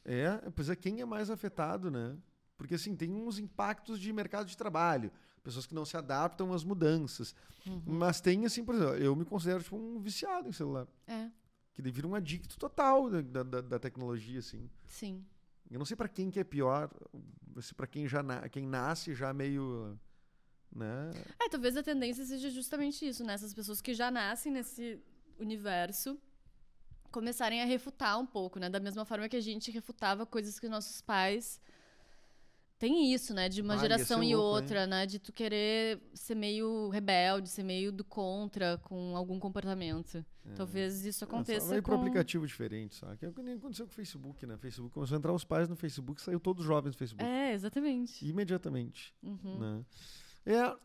[0.05, 2.17] É, pois é, quem é mais afetado, né?
[2.57, 5.11] Porque assim, tem uns impactos de mercado de trabalho,
[5.47, 7.35] pessoas que não se adaptam às mudanças.
[7.67, 7.81] Uhum.
[7.87, 10.87] Mas tem, assim, por exemplo, eu me considero tipo um viciado em celular.
[11.07, 11.31] É,
[11.73, 14.69] Que vira um adicto total da, da, da tecnologia, assim.
[14.89, 15.25] sim.
[15.71, 16.89] Eu não sei pra quem que é pior,
[17.61, 19.99] se para quem já na- quem nasce já meio,
[20.73, 21.11] né?
[21.41, 23.35] É, talvez a tendência seja justamente isso, né?
[23.35, 25.01] Essas pessoas que já nascem nesse
[25.39, 26.17] universo
[27.11, 28.69] começarem a refutar um pouco, né?
[28.69, 31.61] Da mesma forma que a gente refutava coisas que nossos pais.
[32.79, 33.49] Tem isso, né?
[33.49, 35.07] De uma Ah, geração e louco, outra, né?
[35.07, 40.23] De tu querer ser meio rebelde, ser meio do contra com algum comportamento.
[40.55, 41.91] Talvez isso É, aconteça vai com...
[41.91, 43.19] pro aplicativo diferente, sabe?
[43.23, 44.57] É o que nem aconteceu com o Facebook, né?
[44.59, 47.25] Facebook começou a entrar os pais no Facebook, saiu todos os jovens no Facebook.
[47.25, 48.25] É, exatamente.
[48.29, 49.59] Imediatamente, Uhum.
[49.59, 49.85] né?
[50.45, 50.77] É,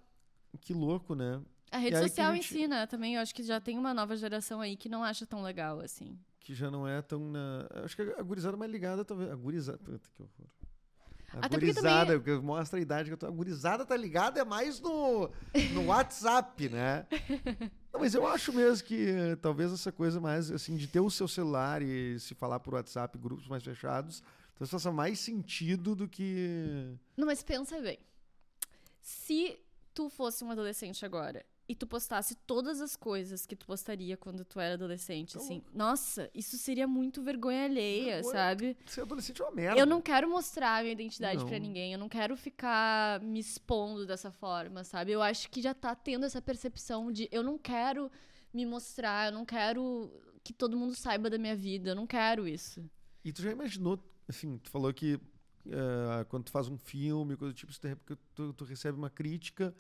[0.62, 1.42] que louco, né?
[1.72, 2.88] A rede que social gente- si, né?
[2.88, 5.80] Também eu acho que já tem uma nova geração aí que não acha tão legal,
[5.80, 6.18] assim.
[6.40, 7.68] Que já não é tão na...
[7.84, 9.30] Acho que a gurizada é mais ligada, talvez...
[9.30, 9.78] A gurizada...
[9.78, 10.48] Puta, que horror.
[11.34, 13.26] A Até porque também- gurizada, mostra a idade que eu tô...
[13.26, 15.30] A gurizada tá ligada é mais no,
[15.74, 17.06] no WhatsApp, né?
[17.94, 21.10] Não, mas eu acho mesmo que eh, talvez essa coisa mais, assim, de ter o
[21.10, 24.22] seu celular e se falar por WhatsApp, grupos mais fechados,
[24.54, 26.94] talvez faça mais sentido do que...
[27.16, 28.00] Não, mas pensa bem.
[29.02, 29.58] Se
[29.94, 34.44] tu fosse um adolescente agora e tu postasse todas as coisas que tu postaria quando
[34.44, 38.34] tu era adolescente, Tá assim, nossa, isso seria muito vergonha alheia, Vergonha.
[38.34, 38.78] sabe?
[38.86, 39.80] Ser adolescente é uma merda.
[39.80, 41.66] Eu não quero mostrar a minha identidade pra Não.
[41.66, 45.12] ninguém, eu não quero ficar me expondo dessa forma, sabe?
[45.12, 48.12] Eu acho que já tá tendo essa percepção de eu não quero
[48.54, 50.12] me mostrar, eu não quero
[50.44, 52.84] que todo mundo saiba da minha vida, eu não quero isso.
[53.24, 53.98] E tu já imaginou,
[54.28, 55.18] assim, tu falou que
[55.68, 57.72] eh, quando tu faz um filme, coisa do tipo,
[58.06, 59.74] tu, tu, tu recebe uma crítica.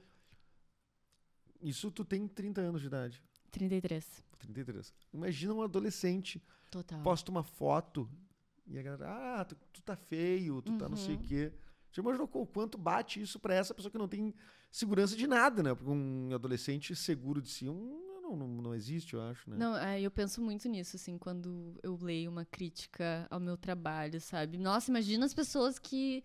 [1.62, 3.22] Isso tu tem 30 anos de idade.
[3.52, 4.24] 33.
[4.40, 4.94] 33.
[5.14, 7.02] Imagina um adolescente, Total.
[7.04, 8.10] posta uma foto
[8.66, 11.24] e a galera, ah, tu, tu tá feio, tu tá não sei o Uhum.
[11.24, 11.54] quê.
[11.92, 14.34] Já imaginou o quanto bate isso pra essa pessoa que não tem
[14.72, 15.76] segurança de nada, né?
[15.76, 19.58] Porque um adolescente seguro de si um, não, não, não existe, eu acho, né?
[19.58, 24.22] Não, é, eu penso muito nisso, assim, quando eu leio uma crítica ao meu trabalho,
[24.22, 24.58] sabe?
[24.58, 26.24] Nossa, imagina as pessoas que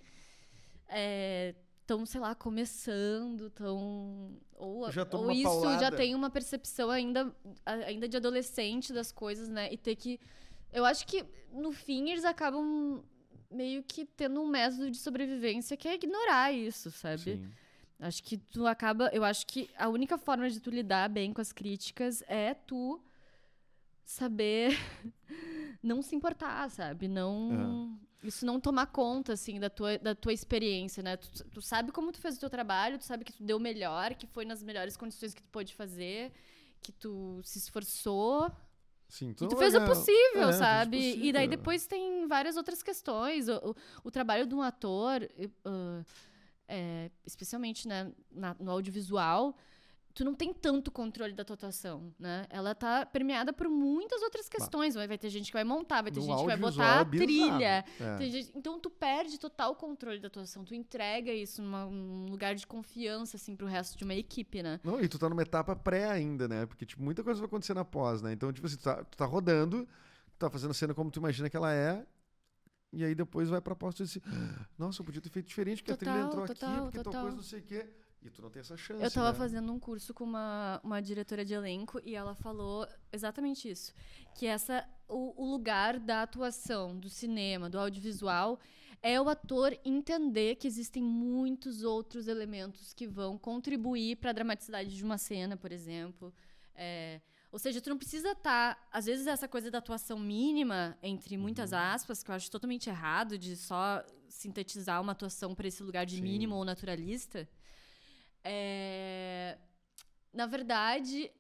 [1.86, 4.36] estão, sei lá, começando, estão.
[4.54, 5.96] Ou, Já ou isso já paulada.
[5.96, 7.32] tem uma percepção ainda,
[7.64, 9.72] ainda de adolescente das coisas, né?
[9.72, 10.18] E ter que.
[10.72, 13.02] Eu acho que, no fim, eles acabam
[13.50, 17.36] meio que tendo um método de sobrevivência que é ignorar isso, sabe?
[17.36, 17.50] Sim.
[18.00, 19.08] Acho que tu acaba.
[19.12, 23.00] Eu acho que a única forma de tu lidar bem com as críticas é tu
[24.04, 24.76] saber
[25.82, 27.06] não se importar, sabe?
[27.06, 27.98] Não.
[28.24, 31.16] Isso não tomar conta, assim, da tua, da tua experiência, né?
[31.16, 33.60] Tu, tu sabe como tu fez o teu trabalho, tu sabe que tu deu o
[33.60, 36.32] melhor, que foi nas melhores condições que tu pôde fazer,
[36.82, 38.50] que tu se esforçou.
[39.08, 40.96] Sim, Que não tu fez o possível, É, sabe?
[40.98, 41.48] E daí possível.
[41.50, 43.48] depois tem várias outras questões.
[43.48, 43.74] O, o,
[44.04, 45.20] o trabalho de um ator,
[45.64, 46.02] ah,
[46.66, 49.56] é, especialmente né, na- no audiovisual,
[50.16, 52.46] tu não tem tanto controle da tua atuação, né?
[52.48, 54.94] Ela tá permeada por muitas outras questões.
[54.94, 57.04] Vai, vai ter gente que vai montar, vai ter No gente que vai botar é
[57.04, 57.84] trilha.
[58.00, 58.26] É.
[58.26, 60.64] Gente- então tu perde total controle da atuação.
[60.64, 64.80] Tu entrega isso num lugar de confiança, assim, pro resto de uma equipe, né?
[64.82, 66.64] Não, e tu tá numa etapa pré ainda, né?
[66.64, 68.32] Porque, tipo, muita coisa vai acontecer na pós, né?
[68.32, 71.18] Então, tipo assim, tu tá, tu tá rodando, tu tá fazendo a cena como tu
[71.18, 72.06] imagina que ela é,
[72.90, 74.20] e aí depois vai pra pós e diz assim,
[74.78, 77.04] nossa, eu podia ter feito diferente, porque a trilha Total, entrou aqui, total, porque tal
[77.04, 77.22] total.
[77.22, 77.86] coisa, não sei o quê.
[78.26, 79.38] E tu não tem essa chance, Eu tava né?
[79.38, 83.94] fazendo um curso com uma, uma diretora de elenco e ela falou exatamente isso.
[84.34, 88.58] Que essa o, o lugar da atuação, do cinema, do audiovisual,
[89.00, 94.96] é o ator entender que existem muitos outros elementos que vão contribuir para a dramaticidade
[94.96, 96.34] de uma cena, por exemplo.
[96.74, 97.20] É,
[97.52, 98.76] ou seja, tu não precisa estar.
[98.92, 101.78] às vezes, essa coisa da atuação mínima, entre muitas Uhum.
[101.78, 106.16] aspas, que eu acho totalmente errado, de só sintetizar uma atuação para esse lugar de
[106.16, 106.22] Sim.
[106.22, 107.48] mínimo ou naturalista.
[108.48, 109.58] É,
[110.32, 111.30] na verdade,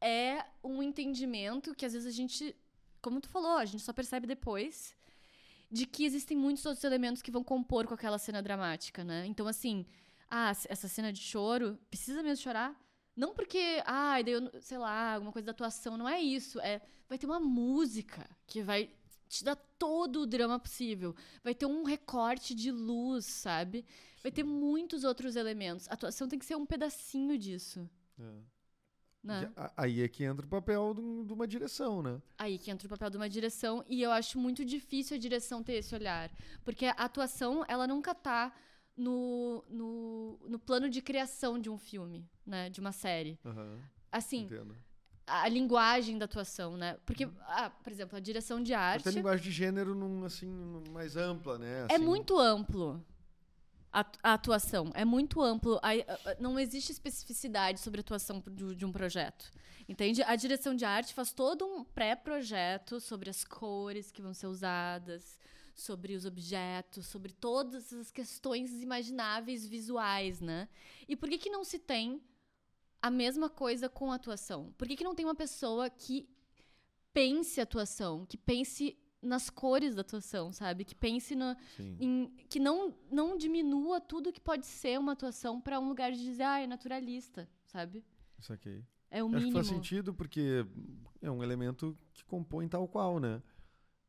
[0.00, 2.54] é um entendimento que às vezes a gente,
[3.02, 4.96] como tu falou, a gente só percebe depois
[5.70, 9.26] de que existem muitos outros elementos que vão compor com aquela cena dramática, né?
[9.26, 9.84] Então, assim,
[10.30, 12.74] ah, essa cena de choro, precisa mesmo chorar?
[13.16, 16.60] Não porque, ah, daí eu, sei lá, alguma coisa da atuação, não é isso.
[16.60, 18.90] É, vai ter uma música que vai
[19.28, 21.14] te dar todo o drama possível.
[21.44, 23.84] Vai ter um recorte de luz, sabe?
[24.22, 25.88] Vai ter muitos outros elementos.
[25.88, 27.88] A atuação tem que ser um pedacinho disso.
[28.18, 28.40] É.
[29.22, 29.52] né?
[29.76, 32.20] Aí é que entra o papel de um- uma direção, né?
[32.38, 35.62] Aí que entra o papel de uma direção e eu acho muito difícil a direção
[35.62, 36.30] ter esse olhar,
[36.64, 38.52] porque a atuação ela nunca tá
[38.96, 43.38] no, no, no plano de criação de um filme, né, de uma série.
[43.44, 43.78] Aham,
[44.10, 44.74] Assim, entendo.
[45.28, 46.96] A, linguagem da atuação, né?
[47.04, 50.48] Porque, ah, por exemplo, a direção de arte Até a linguagem de gênero num, assim,
[50.90, 51.86] mais ampla, né?
[51.88, 52.04] é assim.
[52.04, 53.04] muito amplo.
[53.92, 55.78] A, a atuação é muito amplo.
[55.82, 59.50] A- a- não existe especificidade sobre a atuação de, de um projeto.
[59.88, 60.22] Entende?
[60.22, 65.38] A direção de arte faz todo um pré-projeto sobre as cores que vão ser usadas,
[65.74, 70.68] sobre os objetos, sobre todas as questões imagináveis visuais, né?
[71.08, 72.20] E por que, que não se tem
[73.00, 74.72] a mesma coisa com a atuação?
[74.76, 76.28] Por que, que não tem uma pessoa que
[77.12, 80.84] pense a atuação, que pense nas cores da atuação, sabe?
[80.84, 85.80] Que pense no, em- que não, não diminua tudo que pode ser uma atuação pra
[85.80, 88.04] um lugar de dizer, ah, é naturalista, sabe?
[88.38, 88.84] Isso aqui.
[89.10, 89.52] É o Acho que mínimo.
[89.54, 90.64] faz sentido porque
[91.20, 93.42] é um elemento que compõe tal qual, né?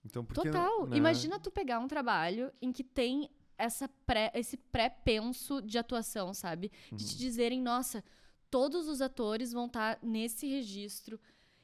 [0.05, 0.85] Então, porque, Total.
[0.87, 0.97] né?
[0.97, 6.71] Imagina tu pegar um trabalho em que tem essa pré, esse pré-penso de atuação, sabe?
[6.87, 6.97] De Uhum.
[7.09, 8.03] te dizerem, nossa,
[8.49, 11.19] todos os atores vão estar nesse registro.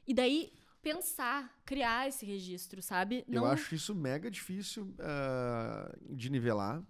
[0.06, 3.24] E daí pensar, criar esse registro, sabe?
[3.28, 6.82] Eu acho isso mega difícil ah, de nivelar,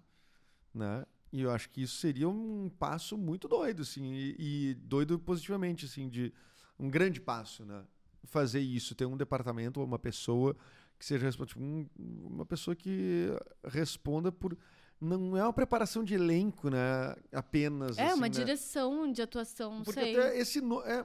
[0.73, 1.05] né?
[1.31, 4.35] E eu acho que isso seria um passo muito doido, assim, e,
[4.69, 6.31] e doido positivamente, assim, de
[6.79, 7.83] um grande passo, né?
[8.23, 10.55] Fazer isso, ter um departamento ou uma pessoa
[10.97, 11.87] que seja responsável, tipo, um-
[12.27, 13.27] uma pessoa que
[13.65, 14.57] responda por
[14.99, 17.15] não é uma preparação de elenco, né?
[17.31, 18.29] Apenas É, assim, uma né?
[18.29, 20.17] direção de atuação, Porque sei.
[20.17, 21.03] até esse no- é, é,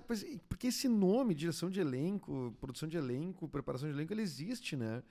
[0.49, 5.03] porque esse nome, direção de elenco, produção de elenco, preparação de elenco, ele existe, né?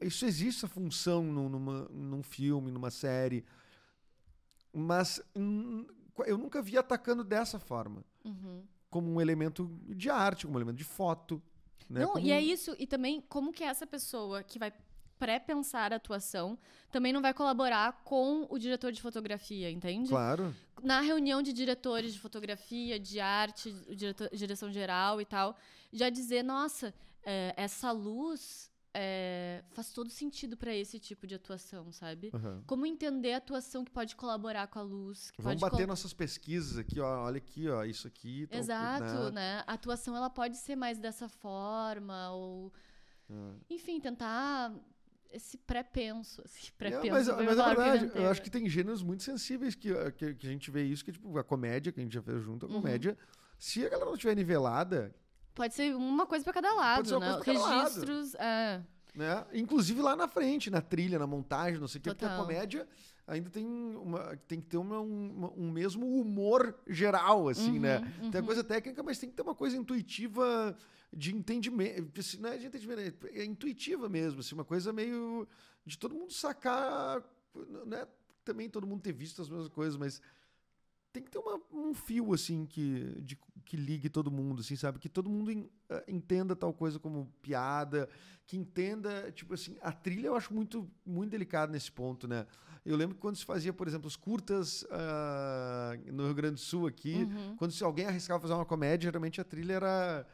[0.00, 3.44] Isso existe essa função num, numa, num filme, numa série.
[4.72, 5.86] Mas hum,
[6.26, 8.04] eu nunca vi atacando dessa forma.
[8.24, 8.62] Uhum.
[8.90, 11.42] Como um elemento de arte, como um elemento de foto.
[11.88, 12.00] Né?
[12.02, 12.74] Não, Como e é isso.
[12.78, 14.72] E também, como que essa pessoa que vai
[15.18, 16.58] pré-pensar a atuação
[16.90, 20.08] também não vai colaborar com o diretor de fotografia, entende?
[20.08, 20.54] Claro.
[20.82, 25.56] Na reunião de diretores de fotografia, de arte, diretor- direção geral e tal,
[25.92, 31.92] já dizer, nossa, é, essa luz é, faz todo sentido para esse tipo de atuação,
[31.92, 32.30] sabe?
[32.34, 32.62] Aham.
[32.66, 36.98] Como entender a atuação que pode colaborar com a luz, Vamos bater nossas pesquisas aqui,
[36.98, 37.24] ó.
[37.26, 37.84] Olha aqui, ó.
[37.84, 38.46] Isso aqui.
[38.46, 39.62] tal- Exato, né?
[39.66, 42.72] A atuação ela pode ser mais dessa forma ou
[43.30, 43.34] É.
[43.70, 44.72] enfim, tentar
[45.30, 47.10] esse pré-penso, esse É, pré-penso.
[47.12, 50.34] mas, mas é palavra que verdade, eu acho que tem gêneros muito sensíveis que, que,
[50.34, 52.42] que a gente vê isso, que é tipo a comédia, que a gente já fez
[52.42, 52.76] junto, a Uhum.
[52.80, 53.16] comédia.
[53.58, 55.14] Se a galera não estiver nivelada,
[55.54, 57.42] pode ser uma coisa pra cada lado, ser uma né?
[57.44, 57.82] cada lado.
[57.84, 58.82] Registros, é.
[59.14, 59.44] né?
[59.52, 62.86] Inclusive lá na frente, na trilha, na montagem, não sei o que, porque a comédia
[63.28, 67.98] ainda tem, uma, tem que ter uma, um, um mesmo humor geral, assim, né?
[67.98, 68.46] Uhum, Tem a uhum.
[68.46, 70.76] coisa técnica, mas tem que ter uma coisa intuitiva
[71.12, 72.18] de entendimento.
[72.18, 75.46] assim, Não é de entendimento, é intuitiva mesmo, assim, uma coisa meio
[75.84, 77.22] de todo mundo sacar,
[77.86, 78.08] não é
[78.44, 80.22] também todo mundo ter visto as mesmas coisas, mas
[81.12, 84.98] tem que ter uma- um fio, assim, que, de- que ligue todo mundo, assim, sabe?
[84.98, 88.08] Que todo mundo en- eh, entenda tal coisa como piada,
[88.46, 92.46] que entenda, tipo assim, a trilha eu acho muito, muito delicado nesse ponto, né?
[92.84, 96.60] Eu lembro que quando se fazia, por exemplo, os curtas ah, no Rio Grande do
[96.60, 97.56] Sul aqui, Uhum.
[97.56, 100.26] quando se alguém arriscava fazer uma comédia, geralmente a trilha era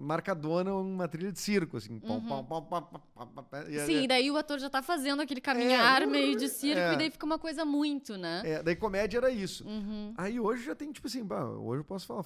[0.00, 1.98] marcadona, uma trilha de circo, assim.
[1.98, 3.86] pom, pom, pom, pom, pom, Uhum.
[3.86, 6.94] Sim, e daí o ator já tá fazendo aquele caminhar É, meio de circo é.
[6.94, 8.42] e daí fica uma coisa muito, né?
[8.44, 9.66] é, daí comédia era isso.
[9.66, 10.14] Uhum.
[10.16, 12.24] Aí hoje já tem, tipo assim, bah, hoje eu posso falar,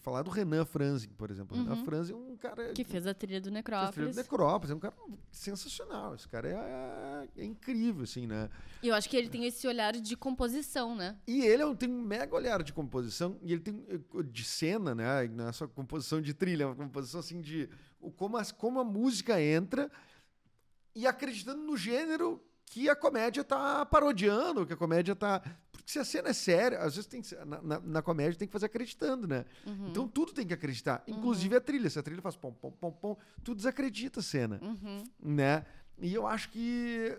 [0.00, 1.56] falar do Renan Franzing, por exemplo.
[1.56, 1.84] O Renan Uhum.
[1.84, 4.14] Franzing é um cara Que fez a trilha do fez trilha Necrópolis.
[4.14, 4.94] do Necrópolis, é um cara
[5.30, 6.14] sensacional.
[6.14, 8.48] Esse cara é, é incrível, assim, né?
[8.82, 11.16] E eu acho que ele tem esse olhar de composição, né?
[11.26, 13.84] E ele é um- tem um mega olhar de composição, e ele tem
[14.30, 15.26] de cena, né?
[15.28, 17.68] Não é só composição de trilha, é uma composição assim de
[18.16, 19.90] como, as, como a música entra
[20.94, 25.42] e acreditando no gênero que a comédia tá parodiando, que a comédia tá.
[25.84, 28.38] Porque se a cena é séria, às vezes tem que ser- na, na, na comédia
[28.38, 29.44] tem que fazer acreditando, né?
[29.66, 29.88] Uhum.
[29.88, 31.90] Então tudo tem que acreditar, inclusive a trilha.
[31.90, 35.02] Se a trilha faz pom, pom, pom, pom, tu desacredita a cena Uhum.
[35.20, 35.66] né?
[35.98, 37.16] E eu acho que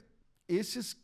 [0.48, 0.98] esses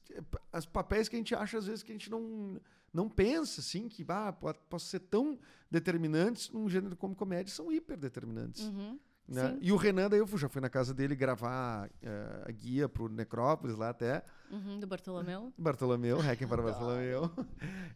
[0.52, 2.60] as papéis que a gente acha às vezes que a gente não
[2.93, 5.38] não pensa assim que ah, po- possam ser tão
[5.69, 9.00] determinantes num gênero como comédia são hiper determinantes, Uhum.
[9.30, 9.50] Né?
[9.52, 9.60] Sim.
[9.62, 13.08] E o Renan daí eu já fui na casa dele gravar eh, a guia pro
[13.08, 15.54] Necrópolis lá até Uhum, do Bartolomeu.
[15.58, 17.30] Bartolomeu, Requiem para Bartolomeu.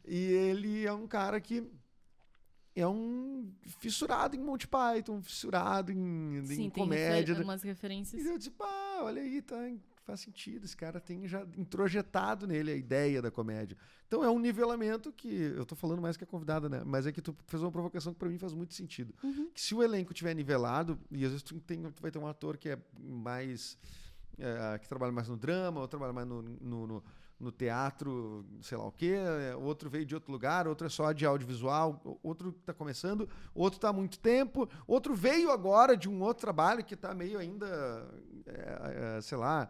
[0.06, 1.68] E ele é um cara que
[2.76, 7.34] é um fissurado em Monty Python, fissurado em, em Sim, tem comédia.
[7.34, 8.24] refer umas referências.
[8.24, 9.58] E eu disse, pá, olha aí, tá
[10.04, 13.78] faz sentido, esse cara tem já introjetado nele a ideia da comédia.
[14.08, 16.84] Então é um nivelamento que eu tô falando mais que a convidada, né?
[16.86, 19.14] Mas é que tu fez uma provocação que para mim faz muito sentido.
[19.24, 19.50] Uhum.
[19.54, 22.28] Que se o elenco tiver nivelado, e às vezes tu, tem, tu vai ter um
[22.28, 23.78] ator que é mais
[24.38, 27.04] é, que trabalha mais no drama, ou trabalha mais no, no, no,
[27.40, 31.12] no teatro, sei lá o quê, é, outro veio de outro lugar, outro é só
[31.12, 36.22] de audiovisual, outro está começando, outro está há muito tempo, outro veio agora de um
[36.22, 37.68] outro trabalho que está meio ainda,
[38.46, 39.70] é, é, sei lá,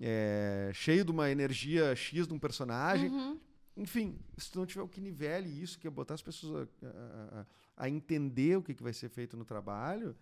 [0.00, 3.10] é, cheio de uma energia X de um personagem.
[3.10, 3.38] Uhum.
[3.76, 7.40] Enfim, se tu não tiver o que nivele isso, que é botar as pessoas a,
[7.40, 7.46] a-
[7.84, 10.16] a- entender o que, que vai ser feito no trabalho,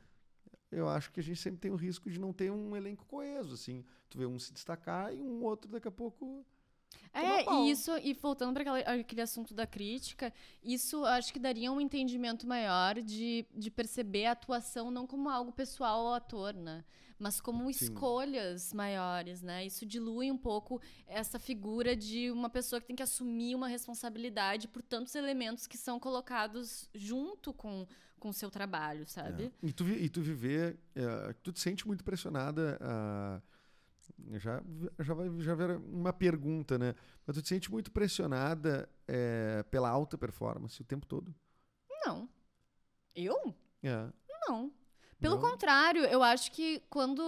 [0.72, 3.54] eu acho que a gente sempre tem o risco de não ter um elenco coeso,
[3.54, 3.84] assim.
[4.10, 6.44] Tu vê um se destacar e um outro daqui a pouco...
[7.12, 11.80] É, e isso, e voltando para aquele assunto da crítica, isso acho que daria um
[11.80, 16.84] entendimento maior de, de perceber a atuação não como algo pessoal ao ator, né?
[17.18, 17.84] Mas como Sim.
[17.84, 19.64] escolhas maiores, né?
[19.64, 24.66] Isso dilui um pouco essa figura de uma pessoa que tem que assumir uma responsabilidade
[24.68, 27.86] por tantos elementos que são colocados junto com
[28.22, 29.44] o seu trabalho, sabe?
[29.44, 29.66] É.
[29.66, 30.78] E, tu, e tu viver...
[30.94, 33.42] é, tu te sente muito pressionada a...
[34.32, 34.62] Já,
[35.00, 36.94] já vai já ver uma pergunta, né?
[37.26, 41.34] Mas tu te sente muito pressionada é, pela alta performance o tempo todo?
[42.04, 42.28] Não.
[43.14, 43.54] Eu?
[43.82, 44.10] É.
[44.48, 44.70] Não.
[45.24, 45.50] Pelo Não?
[45.50, 47.22] contrário, eu acho que quando.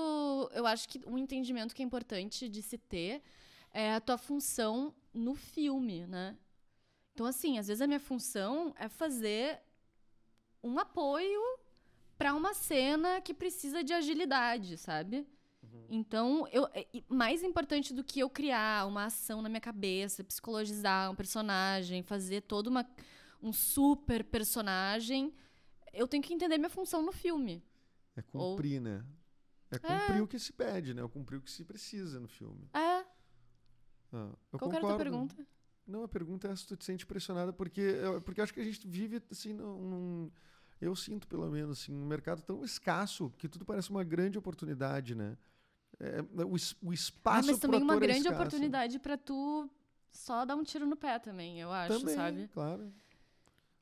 [0.52, 3.22] Eu acho que um entendimento que é importante de se ter
[3.72, 6.36] é a tua função no filme, né?
[7.14, 9.62] Então, assim, às vezes a minha função é fazer
[10.62, 11.40] um apoio
[12.18, 15.26] para uma cena que precisa de agilidade, sabe?
[15.88, 21.10] Então, eu, é- mais importante do que eu criar uma ação na minha cabeça, psicologizar
[21.10, 22.86] um personagem, fazer todo uma,
[23.42, 25.32] um super personagem,
[25.94, 27.62] eu tenho que entender minha função no filme.
[28.16, 29.04] É cumprir, né?
[29.70, 31.02] É cumprir o que se pede, né?
[31.02, 32.68] É cumprir o que se precisa no filme.
[32.72, 33.04] É,
[34.12, 34.96] Ah, eu qual que era a concordo.
[34.96, 35.46] pergunta?
[35.86, 37.94] Não, a pergunta é se tu te sente pressionada, porque,
[38.24, 40.30] porque acho que a gente vive, assim, num,
[40.80, 45.14] eu sinto, pelo menos, assim, um mercado tão escasso que tudo parece uma grande oportunidade,
[45.14, 45.36] né?
[46.00, 48.34] É, o, es- o Ah, espaço mas também uma é grande escasso.
[48.34, 49.70] oportunidade pra tu
[50.12, 52.48] só dar um tiro no pé também, eu acho, Também, sabe?
[52.52, 52.92] claro.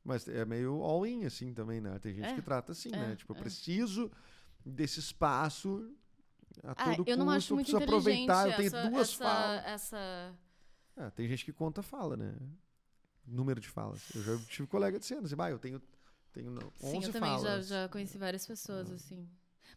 [0.05, 1.98] Mas é meio all-in, assim, também, né?
[1.98, 3.16] Tem gente É, que trata assim, é, né?
[3.16, 3.40] Tipo, eu é.
[3.40, 4.11] preciso
[4.64, 5.90] desse espaço
[6.62, 9.24] a Ah, todo eu não custo, acho muito preciso aproveitar, eu essa, tenho duas essa,
[9.24, 9.64] falas.
[9.64, 10.34] essa...
[10.96, 12.34] Ah, tem gente que conta fala, né?
[13.26, 14.02] Número de falas.
[14.14, 15.80] Eu já tive colega dizendo assim, bah, eu tenho,
[16.32, 18.94] tenho não, 11 Sim, eu também já, já conheci várias pessoas, Ah.
[18.94, 19.28] assim.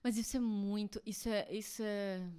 [0.03, 1.01] Mas isso é muito.
[1.05, 1.51] Isso é.
[1.51, 2.30] Isso é.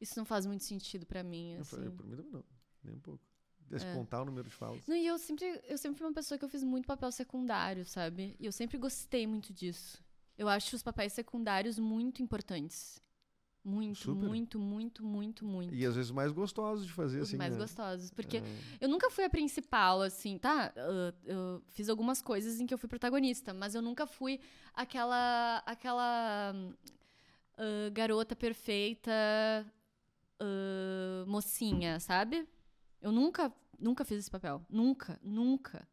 [0.00, 1.90] Isso não faz muito sentido pra mim, assim.
[1.90, 2.44] por mim também não,
[2.84, 3.24] nem um pouco.
[3.70, 4.80] Descontar o número de falas.
[4.86, 7.84] Não, e eu sempre, eu sempre fui uma pessoa que eu fiz muito papel secundário,
[7.86, 8.36] sabe?
[8.40, 10.02] E eu sempre gostei muito disso.
[10.36, 13.00] Eu acho os papéis secundários muito importantes.
[13.62, 14.26] Muito, Super.
[14.26, 15.74] muito, muito, muito, muito.
[15.74, 17.58] E às vezes mais gostosos de fazer, Os assim, mais né?
[17.58, 18.10] gostosos.
[18.10, 18.42] Porque É.
[18.80, 20.72] eu nunca fui a principal, assim, tá?
[20.74, 24.40] Eu, eu fiz algumas coisas em que eu fui protagonista, mas eu nunca fui
[24.74, 25.62] aquela.
[25.66, 26.54] aquela.
[27.58, 29.10] ah, garota perfeita.
[30.40, 32.48] ah, mocinha, sabe?
[33.00, 33.52] Eu nunca.
[33.78, 34.64] Nunca fiz esse papel.
[34.68, 35.88] Nunca, nunca.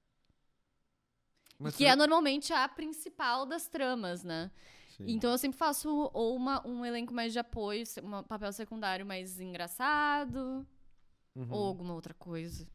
[1.57, 4.51] Mas que tu- é normalmente a principal das tramas, né?
[4.97, 5.05] Sim.
[5.07, 9.39] Então eu sempre faço ou uma, um elenco mais de apoio, um papel secundário mais
[9.39, 10.67] engraçado,
[11.35, 11.47] Uhum.
[11.51, 12.67] ou alguma outra coisa.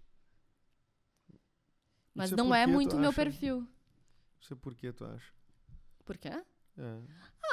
[2.15, 3.23] Mas Isso é não é tu muito meu acha?
[3.25, 3.61] perfil.
[3.61, 3.69] Não
[4.43, 5.33] sei por que tu acha.
[6.05, 6.29] Por quê?
[6.29, 7.03] É.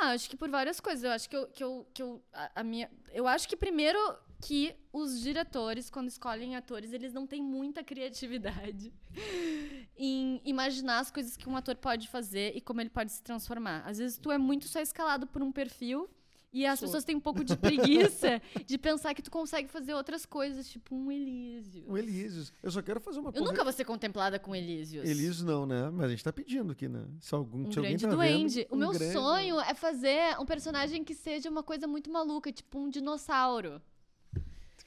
[0.02, 1.04] Ah, acho que por várias coisas.
[1.04, 1.48] Eu acho que eu.
[1.50, 3.98] Que eu, que eu, a, a minha, eu acho que primeiro
[4.42, 8.94] que os diretores, quando escolhem atores, eles não têm muita criatividade
[9.98, 13.84] em imaginar as coisas que um ator pode fazer e como ele pode se transformar.
[13.86, 16.10] Às vezes tu é muito só escalado por um perfil.
[16.52, 16.88] E as Sou.
[16.88, 20.96] pessoas têm um pouco de preguiça de pensar que tu consegue fazer outras coisas, tipo
[20.96, 21.84] um Elísio.
[21.88, 22.52] O Elísios.
[22.64, 25.08] Eu só quero fazer uma Eu nunca vou ser contemplada com Elísios.
[25.08, 25.92] Elísios não, né?
[25.92, 27.06] Mas a gente tá pedindo aqui, né?
[27.20, 28.56] Se, algum, Um se alguém grande tá duende.
[28.62, 32.10] vendo, o um meu grande- sonho é fazer um personagem que seja uma coisa muito
[32.10, 33.80] maluca, tipo um dinossauro.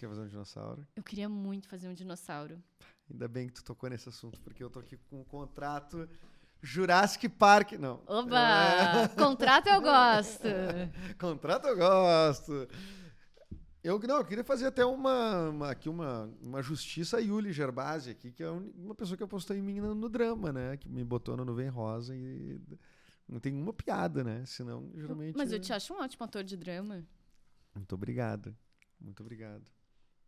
[0.03, 0.85] Quer fazer um dinossauro?
[0.97, 2.61] Eu queria muito fazer um dinossauro.
[3.09, 6.09] Ainda bem que tu tocou nesse assunto, porque eu tô aqui com um contrato
[6.61, 7.75] Jurassic Park.
[7.75, 8.03] Não.
[8.09, 9.09] Oba!
[9.17, 10.49] Contrato eu gosto.
[10.49, 12.69] É, contrato eu gosto.
[13.81, 18.11] Eu, não, eu queria fazer até uma, uma- aqui uma, uma justiça a Yuli Gerbasi
[18.11, 20.77] aqui, que é uma pessoa que apostou em mim no, no drama, né?
[20.79, 22.61] Que me botou no Nuvem Rosa e
[23.29, 24.43] não tem uma piada, né?
[24.47, 25.37] Senão, geralmente...
[25.37, 27.07] Mas eu é- te acho um ótimo ator de drama.
[27.73, 28.53] Muito obrigado.
[29.01, 29.63] Muito obrigado.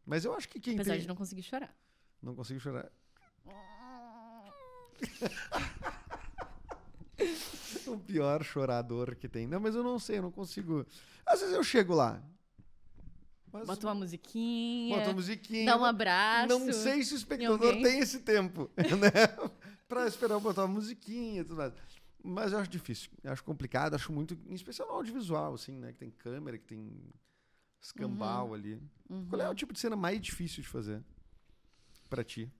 [0.07, 1.03] Mas eu acho que quem Apesar tem...
[1.03, 1.75] de não conseguir chorar.
[2.23, 2.91] Não consigo chorar.
[7.87, 9.47] o pior chorador que tem.
[9.47, 10.87] Não, mas eu não sei, eu não consigo.
[11.27, 12.23] Às vezes eu chego lá.
[13.53, 15.67] Mas Bota uma musiquinha, bota uma musiquinha.
[15.67, 16.49] dá um abraço.
[16.49, 19.11] Não sei se o espectador tem esse tempo, né?
[19.87, 21.73] pra esperar eu botar uma musiquinha e tudo mais.
[22.23, 23.11] Mas eu acho difícil.
[23.23, 24.37] Eu acho complicado, acho muito.
[24.49, 25.93] Em especial no audiovisual, assim, né?
[25.93, 26.91] Que tem câmera, que tem
[27.85, 28.55] escambau Uhum.
[28.55, 28.83] ali.
[29.29, 31.03] Qual é o tipo de cena mais difícil de fazer?
[32.09, 32.51] Pra ti?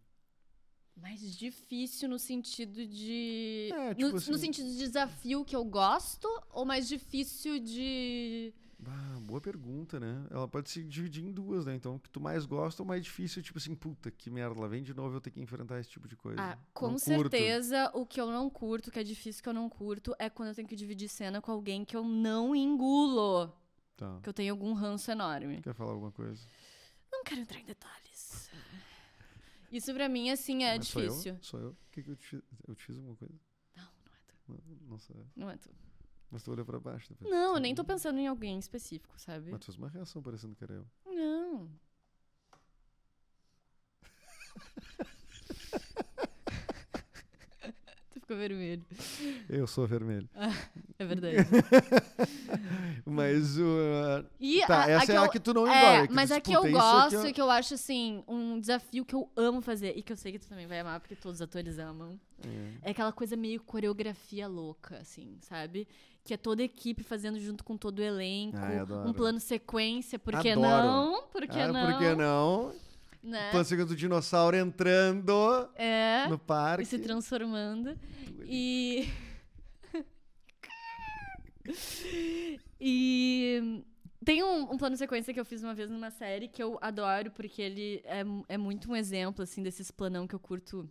[0.97, 3.71] Mais difícil no sentido de.
[3.73, 8.53] É, tipo no, assim- no sentido de desafio que eu gosto, ou mais difícil de.
[8.87, 10.27] Ah, boa pergunta, né?
[10.31, 11.75] Ela pode se dividir em duas, né?
[11.75, 14.69] Então, o que tu mais gosta ou mais difícil, tipo assim, puta, que merda, lá
[14.69, 16.41] vem de novo eu ter que enfrentar esse tipo de coisa.
[16.41, 17.05] Ah, com Não curto.
[17.31, 20.51] certeza o que eu não curto, que é difícil que eu não curto, é quando
[20.51, 23.51] eu tenho que dividir cena com alguém que eu não engulo.
[23.97, 24.21] Tá.
[24.23, 25.63] Que eu tenho algum ranço enorme.
[25.63, 26.45] Quer falar alguma coisa?
[27.13, 28.51] Não quero entrar em detalhes.
[29.71, 31.09] Isso pra mim, assim, é Mas sou eu?
[31.11, 31.39] difícil.
[31.41, 31.71] Sou eu?
[31.71, 32.43] O que, que eu te fiz?
[32.67, 33.35] Eu te fiz alguma coisa?
[33.77, 34.35] Não, não é tu.
[34.49, 34.59] Não,
[34.91, 35.27] não sou eu.
[35.37, 35.71] Não é tu.
[36.31, 37.31] Mas tu olhou pra baixo depois.
[37.31, 39.51] Não, eu nem tô pensando em alguém específico, sabe?
[39.53, 40.87] Mas tu fez uma reação parecendo que era eu.
[41.07, 41.71] Não.
[48.11, 48.83] tu ficou vermelho.
[49.49, 50.29] Eu sou vermelho.
[50.99, 51.37] É verdade.
[53.05, 54.25] Mas o.
[54.41, 56.09] E tá, a, essa é eu, a que tu não É, engole.
[56.09, 59.05] que mas a que eu aqui gosto é- e que eu acho, assim, um desafio
[59.05, 61.39] que eu amo fazer e que eu sei que tu também vai amar, porque todos
[61.41, 62.19] os atores amam.
[62.43, 62.89] É.
[62.89, 65.87] É aquela coisa meio coreografia louca, assim, sabe?
[66.25, 68.57] Que é toda a equipe fazendo junto com todo o elenco.
[69.07, 70.87] Um plano sequência, por que Adoro.
[70.87, 71.23] não?
[71.29, 71.91] Por que ah, não?
[71.91, 72.73] por que não?
[73.25, 73.65] Né?
[73.65, 76.83] Segundo do dinossauro entrando É, no parque.
[76.83, 77.99] e se transformando.
[78.45, 79.09] E.
[82.81, 83.83] e.
[84.25, 87.31] Tem um, um plano sequência que eu fiz uma vez numa série que eu adoro,
[87.31, 90.89] porque ele é, é muito um exemplo, assim, desses planão que eu curto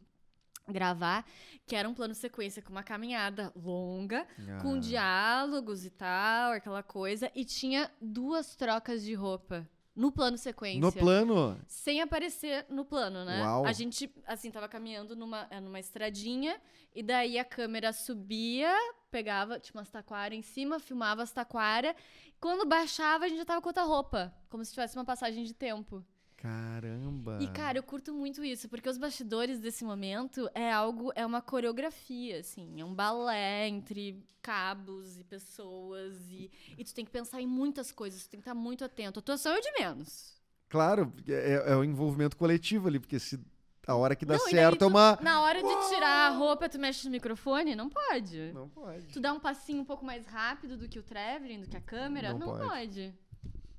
[0.69, 1.25] gravar,
[1.65, 4.25] que era um plano sequência com uma caminhada longa,
[4.61, 4.79] com Ah.
[4.79, 10.81] diálogos e tal, aquela coisa, e tinha duas trocas de roupa no plano sequência.
[10.81, 11.59] No plano.
[11.67, 13.41] Sem aparecer no plano, né?
[13.41, 13.65] Uau.
[13.65, 16.59] A gente, assim, tava caminhando numa, eh, numa estradinha,
[16.93, 18.73] e daí a câmera subia,
[19.11, 21.95] pegava, tinha umas taquara em cima, filmava as taquara.
[22.39, 24.33] Quando baixava, a gente já tava com outra roupa.
[24.49, 26.03] Como se tivesse uma passagem de tempo.
[26.43, 27.39] Caramba.
[27.41, 31.41] E, cara, eu curto muito isso, porque os bastidores desse momento é algo, é uma
[31.41, 37.39] coreografia, assim, é um balé entre cabos e pessoas, e, e tu tem que pensar
[37.41, 39.19] em muitas coisas, tu tem que estar muito atento.
[39.19, 40.33] atuação é o de menos.
[40.67, 43.39] Claro, porque é, é o envolvimento coletivo ali, porque se
[43.87, 45.17] a hora que dá Não, certo é tu- uma.
[45.21, 47.73] Na hora de tirar a roupa, tu mexe no microfone?
[47.73, 48.51] Não pode.
[48.51, 49.07] Não pode.
[49.13, 51.81] Tu dá um passinho um pouco mais rápido do que o traveling, do que a
[51.81, 52.31] câmera?
[52.33, 52.67] Não Não, pode.
[52.67, 53.13] pode.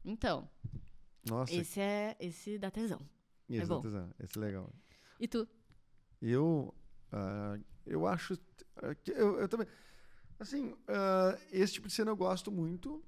[0.04, 0.48] Então,
[1.28, 3.00] Nossa, esse é esse dá tesão.
[3.48, 3.80] esse é bom.
[3.80, 4.72] tesão, esse é legal.
[5.18, 5.48] E tu?
[6.20, 6.74] Eu.
[7.12, 8.38] ah, eu acho.
[8.76, 9.66] ah, que eu, eu também.
[10.38, 13.02] Assim, ah, esse tipo de cena eu gosto muito.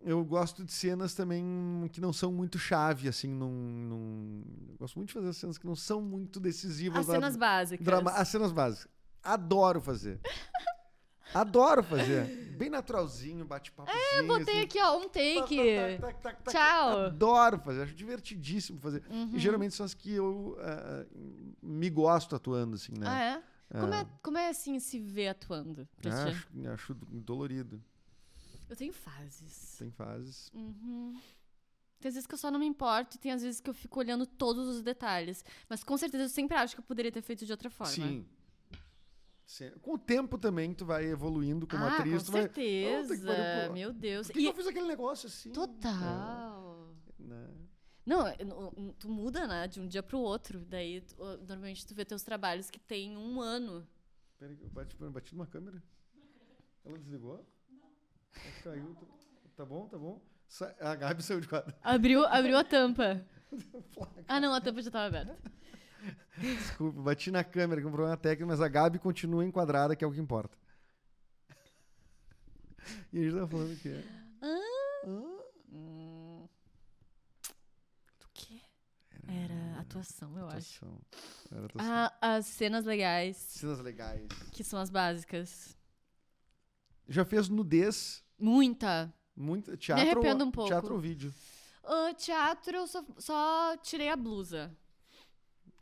[0.00, 4.94] Eu gosto de cenas também que não são muito chave, assim, num, num- Eu gosto
[4.96, 7.00] muito de fazer cenas que não são muito decisivas.
[7.00, 7.84] As na- cenas básicas.
[7.84, 8.88] drama- As cenas básicas.
[9.22, 10.20] Adoro fazer.
[11.34, 12.48] Adoro fazer.
[12.58, 13.90] Bem naturalzinho, bate-papo.
[13.90, 15.56] É, Botei aqui, ó, um take.
[16.50, 17.06] Tchau.
[17.06, 19.04] Adoro fazer, acho divertidíssimo fazer.
[19.08, 19.30] Uhum.
[19.32, 21.06] E geralmente são as que eu ah,
[21.62, 23.06] me gosto atuando, assim, né?
[23.06, 23.78] Ah, é?
[23.80, 24.06] Como, é?
[24.22, 26.30] como é assim se ver atuando pra ti?
[26.30, 27.82] Acho, acho dolorido.
[28.68, 29.76] Eu tenho fases.
[29.78, 30.50] Tem fases.
[30.52, 31.16] Uhum.
[32.00, 33.98] Tem vezes que eu só não me importo e tem às vezes que eu fico
[33.98, 35.44] olhando todos os detalhes.
[35.68, 37.92] Mas com certeza eu sempre acho que eu poderia ter feito de outra forma.
[37.92, 38.26] Sim.
[39.80, 42.24] Com o tempo também, tu vai evoluindo como ah, atriz.
[42.26, 42.42] com vai.
[42.42, 43.16] certeza.
[43.26, 43.72] Parar, pô.
[43.72, 44.26] Meu Deus.
[44.26, 45.50] Por que, E- eu fiz aquele negócio assim?
[45.50, 46.94] Total.
[47.18, 47.48] Né?
[48.04, 48.36] Não, é,
[48.98, 50.60] tu muda, né, de um dia pro outro.
[50.66, 53.86] Daí, tu- normalmente, tu vê teus trabalhos que tem um ano.
[54.38, 55.82] Peraí, eu bati, eu bati numa câmera.
[56.84, 57.44] Ela desligou?
[57.70, 57.90] Não.
[58.62, 58.94] Caiu.
[58.94, 59.06] Tá,
[59.56, 60.22] tá bom, tá bom.
[60.46, 61.74] Sa- A Gabi saiu de quadro.
[61.82, 63.24] Abriu, abriu a tampa.
[64.28, 65.38] Ah, não, a tampa já tava aberta.
[66.38, 70.06] Desculpa, bati na câmera com um problema técnico, mas a Gabi continua enquadrada, que é
[70.06, 70.56] o que importa.
[73.12, 74.04] E a gente tava falando que é.
[75.04, 76.46] Hum.
[78.20, 78.60] Do quê?
[79.26, 80.84] Era atuação, eu acho.
[80.84, 81.00] Atuação.
[81.50, 81.92] Era atuação.
[81.92, 84.26] Ah, as cenas legais, Cenas legais.
[84.52, 85.76] que são as básicas.
[87.08, 89.12] Já fez nudez, Muita.
[89.34, 90.68] muito teatro, arrependo um pouco.
[90.68, 91.32] teatro ou vídeo?
[91.82, 94.76] Ah, teatro, eu só, só tirei a blusa.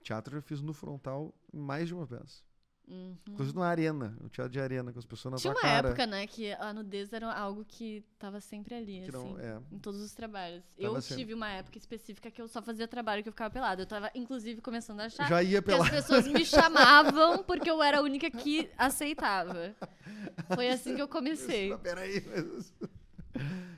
[0.07, 2.45] Teatro eu já fiz no frontal mais de uma vez.
[2.87, 3.17] Uhum.
[3.27, 5.89] Inclusive na arena, no teatro de arena, com as pessoas na Tinha tua uma cara.
[5.89, 9.33] época, né, que a nudez era algo que tava sempre ali, que assim.
[9.33, 9.61] não, é.
[9.73, 10.63] Em todos os trabalhos.
[10.81, 11.19] Tava eu sendo.
[11.19, 13.83] tive uma época específica que eu só fazia trabalho que eu ficava pelada.
[13.83, 15.83] Eu tava, inclusive, começando a achar Já ia que pela.
[15.83, 19.75] as pessoas me chamavam porque eu era a única que aceitava.
[20.55, 21.71] Foi assim que eu comecei.
[21.71, 22.73] Mas, Peraí, mas...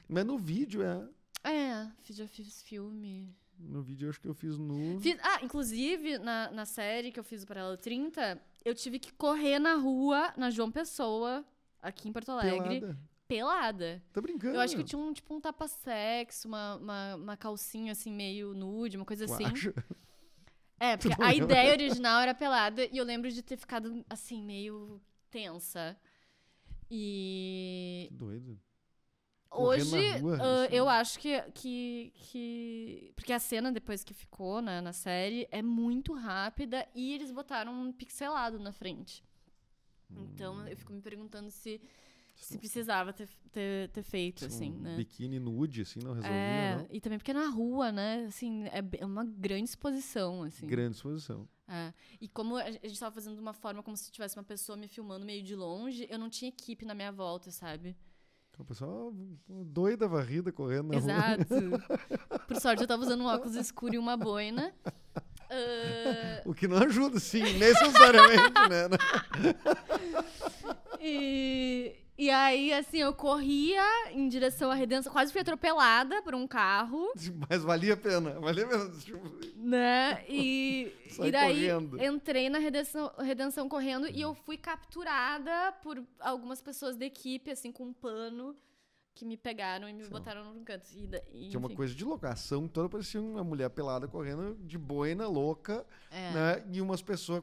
[0.07, 1.09] mas no vídeo é.
[1.45, 3.35] É, já fiz filme.
[3.59, 5.01] No vídeo eu acho que eu fiz nu.
[5.01, 9.13] Fiz- ah, inclusive, na, na série que eu fiz o Paralelo 30, eu tive que
[9.13, 11.45] correr na rua, na João Pessoa,
[11.83, 12.99] aqui em Porto Alegre, Pelada.
[13.27, 14.03] pelada.
[14.13, 14.55] Tá brincando?
[14.55, 18.55] Eu acho que eu tinha um, tipo, um tapa-sexo, uma, uma, uma calcinha, assim, meio
[18.55, 19.45] nude, uma coisa Tu assim.
[19.45, 19.75] acha?
[20.81, 21.45] É, porque a lembra?
[21.45, 25.99] ideia original era pelada e eu lembro de ter ficado, assim, meio tensa.
[26.89, 28.61] E Que doido.
[29.51, 33.13] Hoje rua, isso- eu acho que, que, que.
[33.17, 37.73] Porque a cena depois que ficou né, na série é muito rápida e eles botaram
[37.73, 39.25] um pixelado na frente.
[40.11, 41.81] Então eu fico me perguntando se,
[42.35, 44.97] se precisava ter, ter, ter feito, assim, né?
[44.97, 46.87] biquíni nude, assim, não resolvia, É, não?
[46.91, 48.25] e também porque é na rua, né?
[48.27, 50.67] Assim, é é uma grande exposição, assim.
[50.67, 51.47] Grande exposição.
[51.67, 51.93] É.
[52.21, 54.45] E como a gente a gente tava fazendo de uma forma como se tivesse uma
[54.45, 57.95] pessoa me filmando meio de longe, eu não tinha equipe na minha volta, sabe?
[58.59, 59.13] O pessoal
[59.49, 61.13] doida varrida correndo na rua.
[61.13, 61.55] Exato.
[62.49, 64.75] Por sorte, eu tava usando um óculos escuro e uma boina.
[65.51, 69.55] Ah, O que não ajuda, sim, necessariamente, né?
[71.01, 76.49] e, e aí, assim, eu corria em direção à redenção, quase fui atropelada por um
[76.49, 77.13] carro,
[77.49, 78.91] Mas valia a pena, valia a pena.
[79.55, 80.25] Né?
[80.29, 82.03] E, e daí correndo.
[82.03, 87.71] entrei na redenção, redenção correndo e eu fui capturada por algumas pessoas da equipe, assim,
[87.71, 88.57] com um pano.
[89.19, 90.11] Que me pegaram e me Sim.
[90.11, 90.87] botaram num canto.
[90.95, 91.75] E, e, Tinha uma enfim.
[91.75, 96.31] coisa de locação, toda parecia uma mulher pelada correndo de boina, louca, É.
[96.31, 96.65] né?
[96.71, 97.43] E umas pessoas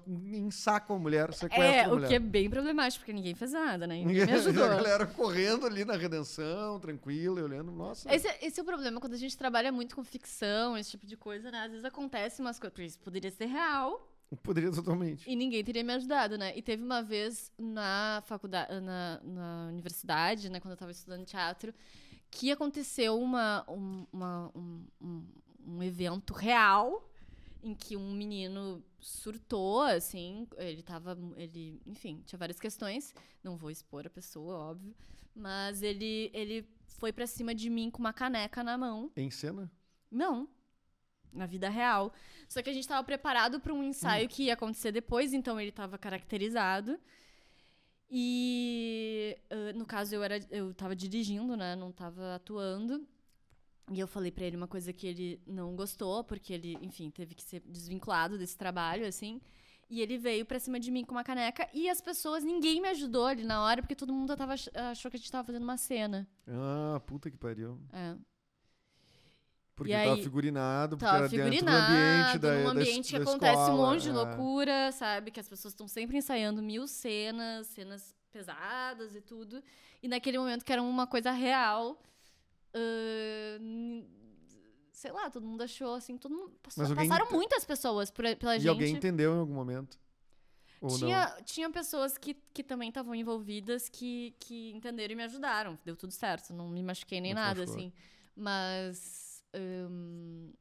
[0.51, 2.07] saco a mulher, sequestra É, a o mulher.
[2.07, 3.95] que é bem problemático, porque ninguém fez nada, né?
[3.97, 4.63] Ninguém me ajudou.
[4.63, 8.07] a galera correndo ali na redenção, tranquila, olhando, nossa.
[8.15, 11.05] Esse, é- esse é o problema quando a gente trabalha muito com ficção, esse tipo
[11.05, 11.59] de coisa, né?
[11.65, 12.91] Às vezes acontece umas coisas.
[12.91, 14.09] Isso poderia ser real
[14.43, 15.29] Poderia totalmente.
[15.29, 16.55] e ninguém teria me ajudado, né?
[16.57, 21.73] E teve uma vez na faculdade, na, na universidade, né, quando eu tava estudando teatro,
[22.31, 25.25] que aconteceu uma, um, uma- um, um,
[25.67, 27.09] um evento real
[27.63, 33.13] em que um menino surtou, assim, ele tava, ele, enfim, tinha várias questões,
[33.43, 34.93] não vou expor a pessoa, óbvio,
[35.35, 36.67] mas ele, ele
[36.99, 39.71] foi pra cima de mim com uma caneca na mão, Em cena?
[40.11, 40.47] não.
[41.35, 42.11] Na vida real.
[42.47, 45.71] Só que a gente tava preparado para um ensaio que ia acontecer depois, então ele
[45.71, 46.97] tava caracterizado.
[48.09, 51.75] E ah, no caso eu era eu tava dirigindo, né?
[51.75, 53.05] Não tava atuando.
[53.91, 57.35] E eu falei pra ele uma coisa que ele não gostou, porque ele, enfim, teve
[57.35, 59.39] que ser desvinculado desse trabalho, assim.
[59.87, 62.87] E ele veio pra cima de mim com uma caneca e as pessoas, ninguém me
[62.89, 65.61] ajudou ali na hora, porque todo mundo tava, ach- achou que a gente tava fazendo
[65.61, 66.27] uma cena.
[66.47, 67.79] Ah, puta que pariu.
[67.93, 68.15] É.
[69.75, 72.71] Porque E tava aí- figurinado, porque Tava era dentro do figurinado, ambiente da num da
[72.71, 74.13] ambiente que da acontece um escola, monte de é.
[74.13, 75.31] loucura, sabe?
[75.31, 79.61] Que as pessoas estão sempre ensaiando mil cenas, cenas pesadas e tudo.
[80.01, 81.99] E naquele momento que era uma coisa real,
[83.59, 84.05] n-
[84.93, 88.55] sei lá, todo mundo achou assim, todo mundo, passou- alguém passaram muitas pessoas por, pela
[88.55, 88.69] E gente.
[88.69, 89.99] alguém entendeu em algum momento?
[90.81, 95.77] Ou Tinha, tinha pessoas que, que também estavam envolvidas que, que entenderam e me ajudaram.
[95.83, 97.91] Deu tudo certo, não me machuquei nem Não nada, assim.
[98.35, 99.34] Mas.
[99.55, 100.51] Hum,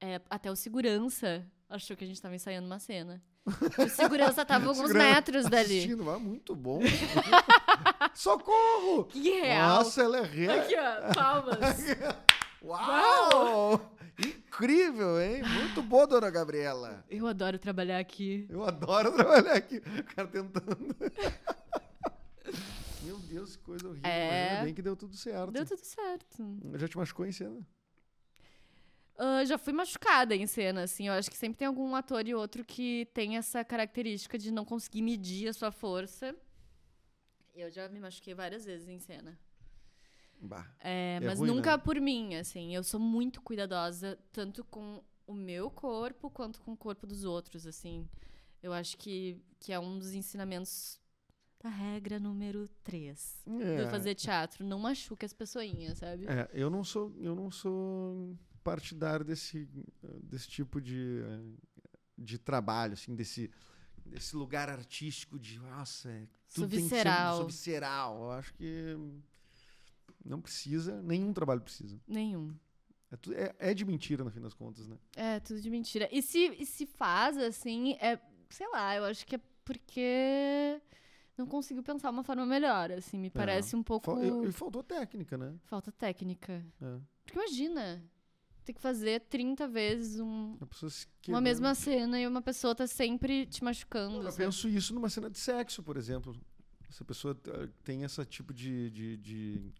[0.00, 3.22] é, até o segurança achou que a gente tava ensaiando uma cena.
[3.46, 5.78] O segurança tava alguns Segurança metros dali.
[5.78, 6.80] Assistindo, ah, muito bom.
[8.14, 9.04] Socorro!
[9.04, 9.78] Que real.
[9.78, 10.58] Nossa, ela é real.
[10.58, 11.58] Aqui, ó, palmas.
[12.62, 13.96] Uau!
[14.18, 15.42] Incrível, hein?
[15.42, 17.04] Muito boa, dona Gabriela.
[17.08, 18.46] Eu adoro trabalhar aqui.
[18.50, 19.78] Eu adoro trabalhar aqui.
[19.78, 20.96] O cara tentando.
[23.02, 24.10] Meu Deus, que coisa horrível.
[24.10, 24.28] É.
[24.28, 25.50] Mas ainda bem que deu tudo certo.
[25.50, 26.58] Deu tudo certo.
[26.74, 27.66] Já te machucou em cena?
[29.22, 31.08] Ah, já fui machucada em cena, assim.
[31.08, 34.64] Eu acho que sempre tem algum ator e outro que tem essa característica de não
[34.64, 36.34] conseguir medir a sua força.
[37.54, 39.38] Eu já me machuquei várias vezes em cena.
[40.40, 40.66] Bah.
[40.80, 41.82] É, É mas ruim, nunca né?
[41.82, 42.74] por mim, assim.
[42.74, 47.66] Eu sou muito cuidadosa, tanto com o meu corpo quanto com o corpo dos outros,
[47.66, 48.08] assim.
[48.62, 50.98] Eu acho que, que é um dos ensinamentos
[51.62, 54.64] da regra número 3 É, de fazer teatro.
[54.64, 56.24] Não machuque as pessoinhas, sabe?
[56.26, 59.68] é, eu não sou, eu não sou partidário desse,
[60.22, 61.20] desse tipo de,
[62.16, 63.50] de trabalho, assim, desse,
[64.04, 67.06] desse lugar artístico de, nossa, é, tudo tem que ser.
[67.06, 68.96] Eu acho que
[70.24, 72.00] não precisa, nenhum trabalho precisa.
[72.06, 72.54] Nenhum.
[73.10, 74.96] É, é- é de mentira, no fim das contas, né?
[75.16, 76.08] É, tudo de mentira.
[76.12, 78.18] E se, e se faz, assim, é.
[78.50, 80.80] Sei lá, eu acho que é porque
[81.38, 83.16] não consigo pensar uma forma melhor, assim.
[83.18, 84.18] Me parece um pouco.
[84.20, 85.54] E- e faltou técnica, né?
[85.64, 86.64] Falta técnica.
[86.80, 86.98] É.
[87.24, 88.02] Porque imagina,
[88.70, 90.56] ter que fazer 30 vezes um-
[91.28, 94.16] uma mesma cena e uma pessoa tá sempre te machucando.
[94.18, 94.36] Eu sabe?
[94.44, 96.34] penso isso numa cena de sexo, por exemplo.
[96.88, 99.72] Se a pessoa eh, tem esse tipo de, de, de,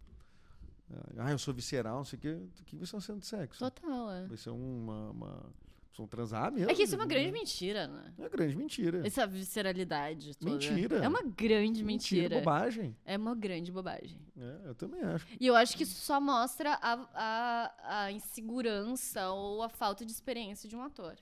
[1.16, 2.38] Ah, eu sou visceral, não sei o quê.
[2.66, 3.58] Que vai ser uma cena de sexo?
[3.60, 4.26] Total, é.
[4.26, 5.10] Vai ser uma.
[5.10, 5.52] uma...
[5.96, 6.70] Vão transar mesmo.
[6.70, 7.86] É que isso é uma grande mentira.
[7.86, 8.14] mentira, né?
[8.16, 9.06] É uma grande mentira.
[9.06, 10.52] Essa visceralidade toda.
[10.52, 10.96] Mentira.
[10.96, 12.38] É uma grande mentira.
[12.38, 12.96] bobagem.
[13.04, 14.18] É uma grande bobagem.
[14.36, 15.26] É, eu também acho.
[15.38, 20.12] E eu acho que isso só mostra a, a, a insegurança ou a falta de
[20.12, 21.16] experiência de um ator.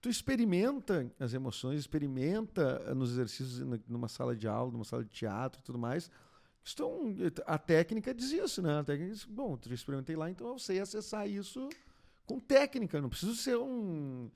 [0.00, 5.10] Tu experimenta as emoções, experimenta eh, nos exercícios numa sala de aula, numa sala de
[5.10, 6.10] teatro e tudo mais.
[6.62, 7.14] Estão,
[7.46, 8.80] a técnica diz isso, né?
[8.80, 11.70] A técnica diz, bom, eu experimentei lá, então eu sei acessar isso
[12.26, 13.00] com técnica.
[13.00, 14.30] Não preciso ser um.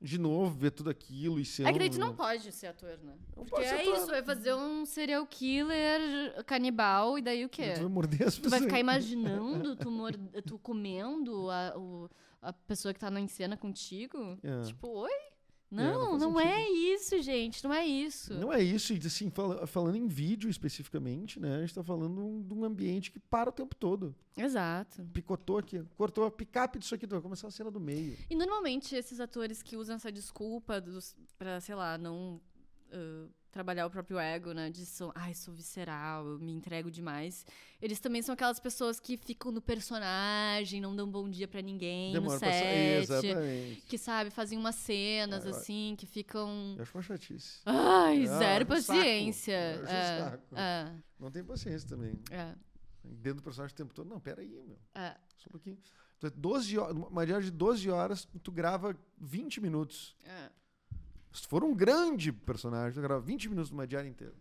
[0.00, 1.66] De novo, ver tudo aquilo e ser.
[1.66, 3.16] É que daí tu um- não pode ser ator, né?
[3.34, 3.94] Não Porque é ator.
[3.96, 7.72] isso, vai fazer um serial killer canibal e daí o quê?
[7.74, 8.64] Tu vai morder as Tu vai pessoas.
[8.64, 10.12] ficar imaginando, tu, mor-
[10.44, 12.10] tu comendo a, o-
[12.42, 14.38] a pessoa que tá na cena contigo?
[14.42, 14.62] É.
[14.66, 15.10] Tipo, oi?
[15.70, 16.40] Não Não, não, sentido.
[16.40, 18.34] é isso, gente, não é isso.
[18.34, 21.56] Não é isso, e assim, fala- falando em vídeo especificamente, né?
[21.56, 24.14] A gente tá falando de um ambiente que para o tempo todo.
[24.36, 25.02] Exato.
[25.12, 28.16] Picotou aqui, cortou a picape disso aqui, vai começar a cena do meio.
[28.30, 30.82] E normalmente esses atores que usam essa desculpa
[31.38, 32.40] pra, sei lá, não
[32.94, 34.70] ah, trabalhar o próprio ego, né?
[34.70, 37.44] De sou, ai, sou visceral, eu me entrego demais.
[37.80, 42.12] Eles também são aquelas pessoas que ficam no personagem, não dão bom dia pra ninguém
[42.12, 43.02] Demora no pra set.
[43.02, 43.80] exatamente.
[43.82, 46.74] Que, sabe, fazem umas cenas, Ah, eu- assim, que ficam...
[46.76, 47.60] Eu acho uma chatice.
[47.66, 48.98] Ai, Ah, zero saco.
[48.98, 49.52] paciência.
[49.76, 50.56] Eu acho um É, saco.
[50.56, 52.18] é, Não tem paciência também.
[52.30, 52.54] é,
[53.04, 54.08] Dentro do personagem o tempo todo.
[54.08, 54.78] Não, pera aí, meu.
[54.94, 55.14] é.
[55.36, 55.78] Só um pouquinho.
[56.18, 60.16] Tu é 12 horas, uma diária de 12 horas, tu grava 20 minutos.
[60.24, 60.50] é.
[61.34, 64.34] Se for um grande personagem, tu grava 20 minutos numa diária inteira.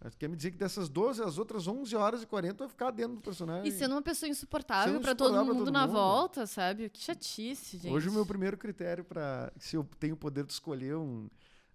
[0.00, 2.68] Mas quer me dizer que dessas 12, as outras 11 horas e 40 tu vai
[2.68, 3.66] ficar dentro do personagem.
[3.68, 5.92] E sendo uma pessoa insuportável pra todo pra mundo todo na mundo.
[5.92, 6.88] volta, sabe?
[6.88, 7.92] Que chatice, gente.
[7.92, 11.28] Hoje o meu primeiro critério para se eu tenho o poder de escolher um,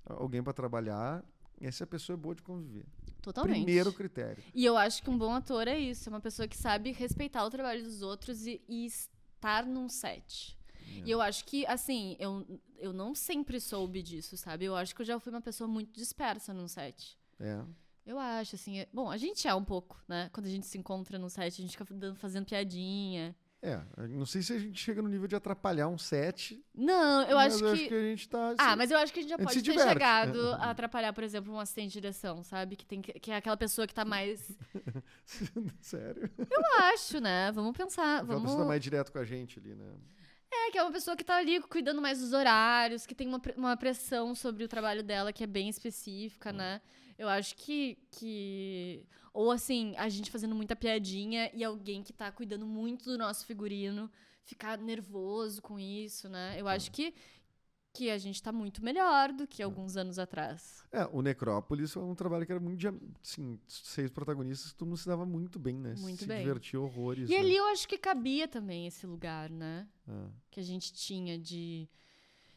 [0.06, 1.22] alguém para trabalhar,
[1.60, 2.86] é se a pessoa é boa de conviver.
[3.22, 3.58] Totalmente.
[3.58, 4.42] Primeiro critério.
[4.54, 7.44] E eu acho que um bom ator é isso, é uma pessoa que sabe respeitar
[7.46, 10.58] o trabalho dos outros e, e estar num set.
[11.06, 12.46] E eu acho que, assim, eu,
[12.78, 14.66] eu não sempre soube disso, sabe?
[14.66, 17.18] Eu acho que eu já fui uma pessoa muito dispersa num set.
[17.40, 17.62] É.
[18.06, 18.80] Eu acho, assim.
[18.80, 20.30] é- Bom, a gente é um pouco, né?
[20.34, 23.36] Quando a gente se encontra no set, a gente fica fazendo piadinha.
[23.66, 23.80] É,
[24.10, 26.62] não sei se a gente chega no nível de atrapalhar um set.
[26.76, 27.80] Não, eu acho eu que.
[27.80, 28.56] acho que a gente tá.
[28.58, 29.90] Ah, mas eu acho que a gente já A gente pode ter diverte.
[29.94, 32.76] chegado a atrapalhar, por exemplo, um assistente de direção, sabe?
[32.76, 34.52] Que, tem que, que é aquela pessoa que tá mais.
[35.80, 36.30] Sério.
[36.38, 36.62] Eu
[36.94, 37.54] acho, né?
[37.54, 38.18] Vamos pensar.
[38.18, 38.44] Aquela Vamos...
[38.44, 39.94] pessoa tá mais direto com a gente ali, né?
[40.56, 43.42] É, que é uma pessoa que tá ali cuidando mais dos horários, que tem uma,
[43.58, 46.54] uma pressão sobre o trabalho dela que é bem específica, Hum.
[46.58, 46.82] né?
[47.18, 49.06] Eu acho que, que.
[49.34, 53.46] Ou assim, a gente fazendo muita piadinha e alguém que tá cuidando muito do nosso
[53.46, 54.10] figurino
[54.44, 56.56] ficar nervoso com isso, né?
[56.58, 57.14] Eu acho que,
[57.94, 60.84] que a gente tá muito melhor do que alguns anos atrás.
[60.92, 62.80] É, o Necrópolis foi um trabalho que era muito.
[62.80, 62.88] de-
[63.24, 65.94] Assim, seis protagonistas, todo mundo se dava muito bem, né?
[66.00, 66.40] Muito se bem.
[66.44, 67.30] divertia horrores.
[67.30, 67.40] E né?
[67.40, 69.88] ali eu acho que cabia também esse lugar, né?
[70.08, 70.28] Ah.
[70.50, 71.88] Que a gente tinha de.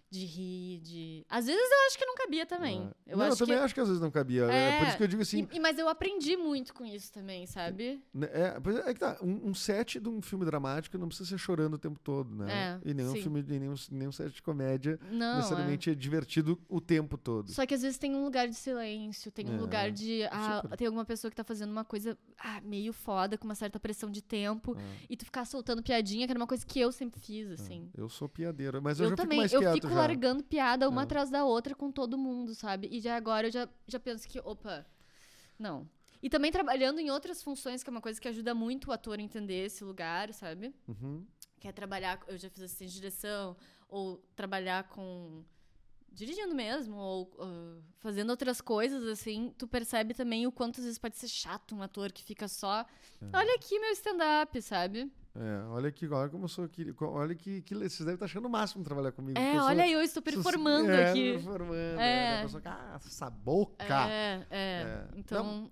[0.09, 1.27] De rir, de.
[1.29, 2.89] Às vezes eu acho que não cabia também.
[2.91, 2.97] Ah.
[3.07, 3.63] Eu não, eu também que...
[3.65, 4.45] acho que às vezes não cabia.
[4.45, 5.49] É, por É, isso que eu digo assim.
[5.53, 8.01] E- mas eu aprendi muito com isso também, sabe?
[8.15, 9.19] né, É, pois é, é que tá.
[9.21, 12.81] Um, um set de um filme dramático não precisa ser chorando o tempo todo, né?
[12.85, 13.23] É, e nenhum sim.
[13.23, 15.37] filme, e nenhum, nenhum set de comédia Não.
[15.39, 15.95] necessariamente é.
[15.95, 17.51] divertido o tempo todo.
[17.51, 20.23] Só que às vezes tem um lugar de silêncio, tem um É, lugar de.
[20.31, 20.77] Ah, super.
[20.77, 24.09] tem alguma pessoa que tá fazendo uma coisa ah, meio foda, com uma certa pressão
[24.11, 24.77] de tempo.
[25.11, 27.91] E tu ficar soltando piadinha, que era uma coisa que eu sempre fiz, assim.
[27.97, 29.96] eu sou piadeiro, mas eu, Eu, já também, fico mais eu quieto fico.
[29.99, 31.05] Largando piada uma É.
[31.05, 32.89] atrás da outra com todo mundo, sabe?
[32.91, 34.87] E já agora eu já, já penso que, opa,
[35.59, 35.89] não.
[36.23, 39.19] E também trabalhando em outras funções, que é uma coisa que ajuda muito o ator
[39.19, 40.75] a entender esse lugar, sabe?
[40.89, 41.25] Uhum.
[41.61, 43.57] Que é trabalhar, eu já fiz assistente de direção,
[43.89, 45.45] ou trabalhar com.
[46.11, 50.99] dirigindo mesmo, ou ah, fazendo outras coisas, assim, tu percebe também o quanto às vezes
[50.99, 52.85] pode ser chato um ator que fica só.
[53.33, 55.13] Olha aqui meu stand-up, sabe?
[55.39, 58.47] É, olha que, olha como eu sou aqui, olha que, que vocês devem estar achando
[58.47, 59.39] o máximo trabalhar comigo.
[59.39, 61.33] É, sou- olha aí, eu estou sou- performando é, aqui.
[61.33, 62.37] Performando, É.
[62.37, 62.39] é.
[62.41, 63.85] A pessoa, ah, essa boca.
[64.09, 64.83] É, é.
[64.83, 65.09] É.
[65.15, 65.71] Então,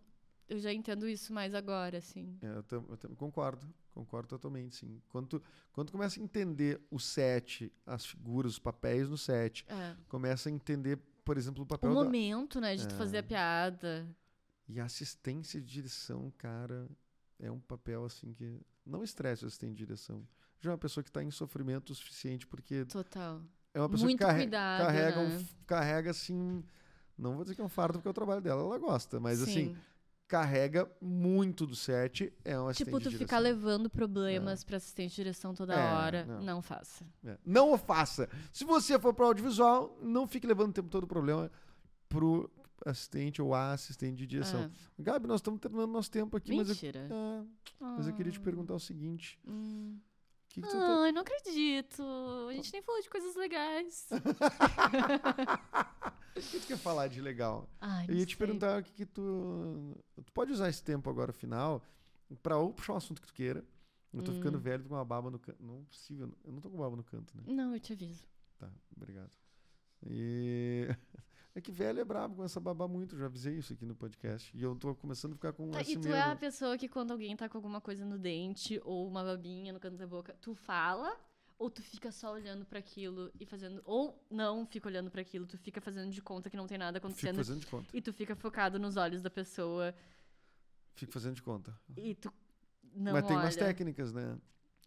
[0.49, 2.37] eu já entendo isso mais agora, assim.
[2.43, 5.01] É, eu, tam- eu tam- concordo, concordo totalmente, sim.
[5.09, 5.43] Quando tu,
[5.73, 9.97] quando tu começa a entender o set, as figuras, os papéis no set, É.
[10.09, 12.05] começa a entender, por exemplo, o O papel da...
[12.05, 14.07] momento, né, de tu fazer a piada.
[14.69, 16.87] E a assistência de direção, cara,
[17.39, 20.27] é um papel assim que não estressa o assistente de direção.
[20.61, 23.43] Já é uma pessoa que está em sofrimento o suficiente porque Total.
[23.73, 25.35] é uma pessoa Muito que carre- cuidado, carrega, um né?
[25.37, 26.65] f- carrega assim,
[27.19, 29.43] não vou dizer que é um fardo porque é o trabalho dela, ela gosta, mas
[29.43, 29.77] assim, Sim.
[30.27, 35.17] carrega muito do set, é um assistente Tipo, tu ficar levando problemas pra assistente de
[35.17, 36.25] direção toda É, hora.
[36.25, 36.43] não.
[36.43, 36.63] Não.
[36.63, 37.05] faça.
[37.27, 37.37] É.
[37.45, 38.29] Não o faça.
[38.53, 41.51] Se você for para audiovisual, não fique levando o tempo todo o problema
[42.09, 42.51] pro,
[42.85, 44.71] assistente ou a assistente de direção.
[44.73, 47.09] Ah, Gabi, nós estamos terminando nosso tempo aqui, mas eu, mentira.
[47.11, 47.45] Ah,
[47.97, 49.99] mas eu queria te perguntar o seguinte: Hum.
[50.49, 52.03] que, que tu tá- Ai, não acredito.
[52.49, 54.09] A gente nem falou de coisas legais.
[56.37, 57.69] o que tu quer falar de legal?
[57.81, 58.39] Ai, Eu ia te sei.
[58.39, 59.97] perguntar o que, que tu.
[60.25, 61.83] Tu pode usar esse tempo agora final
[62.43, 63.65] pra ou puxar um assunto que tu queira.
[64.13, 64.61] Eu tô ficando Hum.
[64.61, 65.61] velho tô com uma baba no canto.
[65.63, 66.33] Não é possível.
[66.45, 67.43] Eu não tô com baba no canto, né?
[67.47, 68.23] Não, eu te aviso.
[68.59, 69.31] Tá, obrigado.
[70.07, 70.89] E.
[71.55, 73.17] É que velho é brabo, começa a babar muito.
[73.17, 74.51] Já avisei isso aqui no podcast.
[74.57, 76.15] E eu tô começando a ficar com Tá, esse e tu medo.
[76.17, 79.73] é a pessoa que quando alguém tá com alguma coisa no dente ou uma babinha
[79.73, 81.17] no canto da boca, tu fala
[81.57, 85.47] ou tu fica só olhando pra aquilo e fazendo ou não fica olhando pra aquilo,
[85.47, 87.87] tu fica fazendo de conta que não tem nada Fico acontecendo fazendo de conta.
[87.97, 89.95] e tu fica focado nos olhos da pessoa
[90.97, 91.73] Fico fazendo de conta.
[91.97, 92.33] e tu
[92.97, 94.37] não Mas tem umas técnicas, né?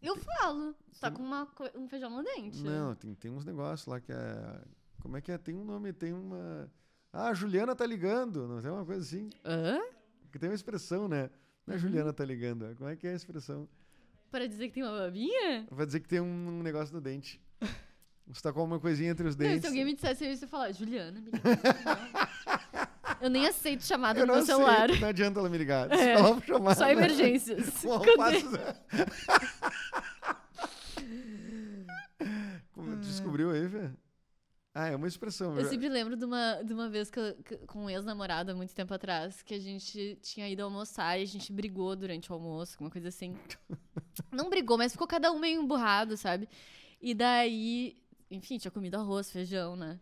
[0.01, 0.75] Eu falo.
[0.99, 2.61] Tá com uma um feijão no dente.
[2.61, 4.61] Não, tem, tem uns negócios lá que é.
[5.07, 5.37] Como é que é?
[5.37, 6.69] Tem um nome, tem uma.
[7.13, 8.45] Ah, a Juliana tá ligando.
[8.45, 9.29] Não tem uma coisa assim?
[9.45, 9.79] Hã?
[10.33, 11.29] Que tem uma expressão, né?
[11.65, 11.81] Não é Uhum.
[11.81, 12.65] Juliana tá ligando.
[12.65, 13.69] é- Como é que é a expressão?
[14.29, 15.65] Para dizer que tem uma babinha?
[15.71, 16.25] Vai dizer que tem um,
[16.59, 17.41] um negócio no dente.
[18.27, 19.61] Você tá com uma coisinha entre os Não, dentes.
[19.61, 21.31] se alguém me dissesse isso, eu ia falar, Juliana, me.
[21.31, 21.39] Não.
[23.21, 24.89] Eu nem aceito chamada Eu no não meu celular.
[24.89, 25.89] sei, não adianta ela me ligar.
[25.89, 27.83] É, Só chamar, Só emergências.
[27.85, 28.45] Um Quando- alface-
[32.73, 33.97] Como descobriu aí, velho?
[34.79, 35.55] Ah, é uma expressão.
[35.55, 38.51] Eu já- sempre lembro de uma, de uma vez que, eu- que- com um ex-namorado,
[38.51, 42.29] há muito tempo atrás, que a gente tinha ido almoçar e a gente brigou durante
[42.31, 43.35] o almoço, uma coisa assim.
[44.31, 46.47] Não brigou, mas ficou cada um meio emburrado, sabe?
[47.01, 47.97] E daí,
[48.29, 49.99] enfim, tinha comido arroz, feijão, né?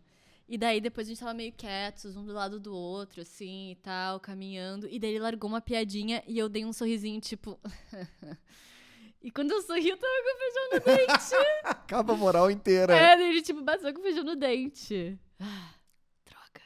[0.48, 3.76] E daí depois a gente tava meio quietos, um do lado do outro, assim, e
[3.76, 4.86] tal, caminhando.
[4.90, 7.58] E daí ele largou uma piadinha e eu dei um sorrisinho, tipo...
[9.26, 11.34] e quando eu sorri, eu tava com feijão no dente.
[11.64, 12.96] Acaba a moral inteira.
[12.96, 15.18] É, ele, tipo, bateu com feijão no dente.
[15.40, 15.70] Ah,
[16.24, 16.62] droga.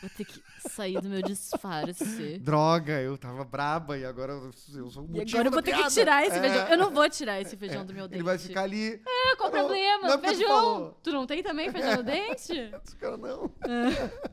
[0.00, 2.38] Vou ter que sair do meu disfarce.
[2.40, 5.76] Droga, eu tava braba e agora eu sou o E agora eu vou ter que
[5.78, 5.90] piada.
[5.94, 6.68] tirar esse É, feijão.
[6.68, 7.84] Eu não vou tirar esse feijão é.
[7.84, 8.16] do meu dente.
[8.16, 9.00] Ele vai ficar ali.
[9.06, 10.08] Ah, qual o problema?
[10.08, 10.96] não é tu feijão.
[11.04, 12.52] Tu não tem também feijão no dente?
[12.52, 13.48] Esse cara não.
[13.68, 14.32] É.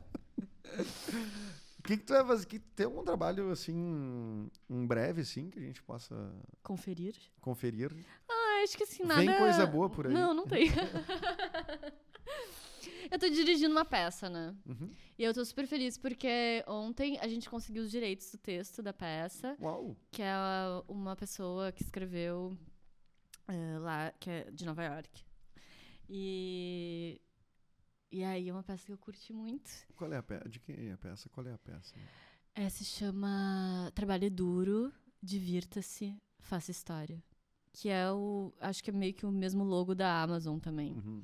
[1.90, 2.46] O que, que tu vai fazer?
[2.46, 6.32] Que, tem algum trabalho assim, um breve, assim, que a gente possa
[6.62, 7.16] Conferir?
[7.40, 7.90] conferir?
[8.28, 9.20] Ah, acho que assim, nada...
[9.20, 10.12] Vem coisa boa por aí.
[10.12, 10.68] Não, não tem.
[13.10, 14.54] eu tô dirigindo uma peça, né?
[14.64, 14.88] Uhum.
[15.18, 18.92] E eu tô super feliz porque ontem a gente conseguiu os direitos do texto da
[18.92, 19.56] peça.
[19.60, 19.96] Uau.
[20.12, 20.32] que é
[20.86, 22.56] uma pessoa que escreveu
[23.48, 25.24] eh, lá, que é de Nova York.
[26.08, 27.20] E,
[28.10, 29.70] e aí é uma peça que eu curti muito.
[29.96, 30.48] Qual é a peça?
[30.48, 31.28] De quem é a peça?
[31.28, 31.94] Qual é a peça?
[32.54, 34.92] É, se chama Trabalhe Duro,
[35.22, 37.22] Divirta-se, Faça História.
[37.72, 38.52] Que é o.
[38.60, 40.94] Acho que é meio que o mesmo logo da Amazon também.
[40.94, 41.22] Uhum.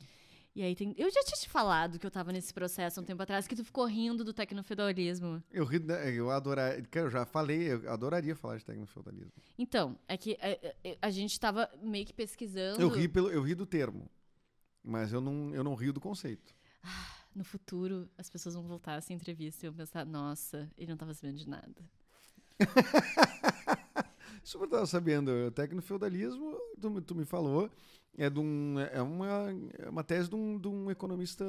[0.55, 0.95] E aí tem.
[0.97, 3.65] Eu já tinha te falado que eu tava nesse processo um tempo atrás, que tu
[3.65, 5.43] ficou rindo do tecnofeudalismo.
[5.51, 9.33] Eu ri, né, eu adoraria, eu já falei, eu adoraria falar de tecnofeudalismo.
[9.59, 12.81] Então, é que é, é, a gente tava meio que pesquisando.
[12.81, 14.09] Eu ri, pelo, eu ri do termo,
[14.83, 16.55] mas eu não, eu não rio do conceito.
[17.35, 20.97] No futuro as pessoas vão voltar a essa entrevista e vão pensar, nossa, ele não
[20.97, 21.91] tava sabendo de nada.
[24.43, 27.71] Isso eu tava sabendo, o tecnofeudalismo, tu, tu me falou,
[28.17, 31.45] é, de um, é, uma, é uma tese de um, de um economista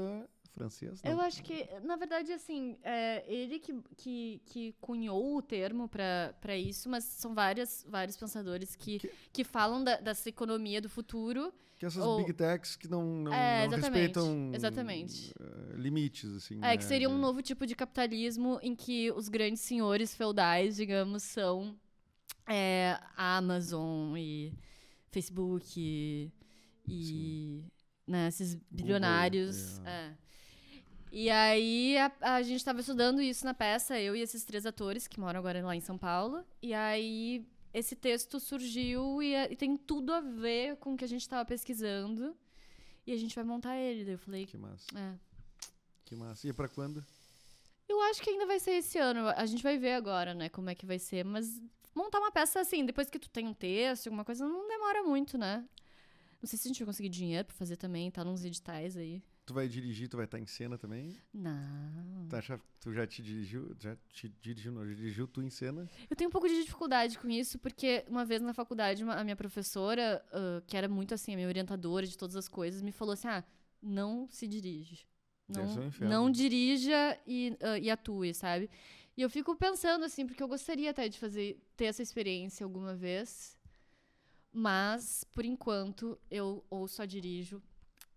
[0.57, 1.11] francês, não?
[1.11, 6.57] Eu acho que, na verdade, assim, é ele que, que, que cunhou o termo para
[6.57, 11.53] isso, mas são várias, vários pensadores que, Que- que, falam da- dessa economia do futuro.
[11.79, 15.31] Que essas ou- big techs que não, não, É, não respeitam exatamente.
[15.39, 16.55] eh, limites, assim.
[16.57, 20.75] É, né, que seria um novo tipo de capitalismo em que os grandes senhores feudais,
[20.75, 21.75] digamos, são
[22.49, 24.53] é, Amazon e
[25.11, 26.31] Facebook e,
[26.87, 27.63] e,
[28.07, 29.79] né, esses bilionários.
[29.85, 29.89] é.
[29.89, 30.17] é.
[31.11, 35.07] E aí a, a gente estava estudando isso na peça, eu e esses três atores
[35.07, 36.43] que moram agora lá em São Paulo.
[36.61, 41.05] E aí esse texto surgiu e, é- e tem tudo a ver com o que
[41.05, 42.35] a gente estava pesquisando.
[43.05, 44.03] E a gente vai montar ele.
[44.03, 45.13] Daí eu falei, Que massa, é,
[46.05, 46.47] que massa.
[46.47, 47.03] E pra quando?
[47.87, 49.27] eu acho que ainda vai ser esse ano.
[49.29, 51.23] A gente vai ver agora, né, como é que vai ser.
[51.23, 51.61] Mas
[51.95, 55.37] montar uma peça assim, depois que tu tem um texto, alguma coisa, não demora muito,
[55.37, 55.63] né?
[56.41, 59.23] Não sei se a gente vai conseguir dinheiro pra fazer também, tá nos editais aí.
[59.47, 61.15] Tu vai dirigir, tu vai estar em cena também?
[61.33, 62.27] Não.
[62.29, 65.89] Tu, acha, tu já te dirigiu, já te dirigiu, não, já dirigiu tu em cena?
[66.09, 69.23] Eu tenho um pouco de dificuldade com isso, porque uma vez na faculdade, uma- a
[69.23, 72.91] minha professora, ah, que era muito assim, a minha orientadora de todas as coisas, me
[72.91, 73.41] falou assim: ah,
[73.81, 75.07] não se dirige.
[75.49, 78.69] Um Não, não dirija e, ah, e atue, sabe?
[79.15, 82.93] E eu fico pensando assim, porque eu gostaria até de fazer, ter essa experiência alguma
[82.93, 83.57] vez.
[84.51, 87.63] Mas, por enquanto, eu ou só dirijo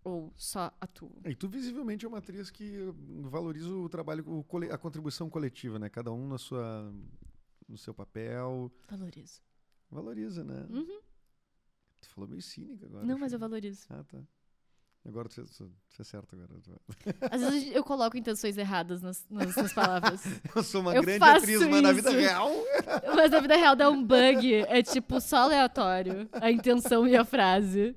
[0.03, 1.21] Ou só atuo?
[1.25, 2.91] E tu visivelmente é uma atriz que
[3.21, 5.89] valoriza o trabalho, a contribuição coletiva, né?
[5.89, 6.91] Cada um na sua,
[7.67, 8.71] no seu papel.
[8.89, 9.41] Valorizo.
[9.91, 10.65] Valoriza, né?
[10.69, 11.01] Uhum.
[12.01, 13.05] Tu falou meio cínica agora.
[13.05, 13.85] Não, mas eu valorizo.
[13.89, 14.23] Ah, tá.
[15.03, 16.47] Agora tu fez, tu fez certo agora.
[17.31, 20.21] Às vezes eu coloco intenções erradas nas, nas, nas palavras.
[20.55, 22.51] Eu sou uma Eu grande atriz, mas na vida real.
[23.15, 24.53] Mas na vida real dá um bug.
[24.53, 26.29] É tipo só aleatório.
[26.33, 27.95] A intenção e a frase.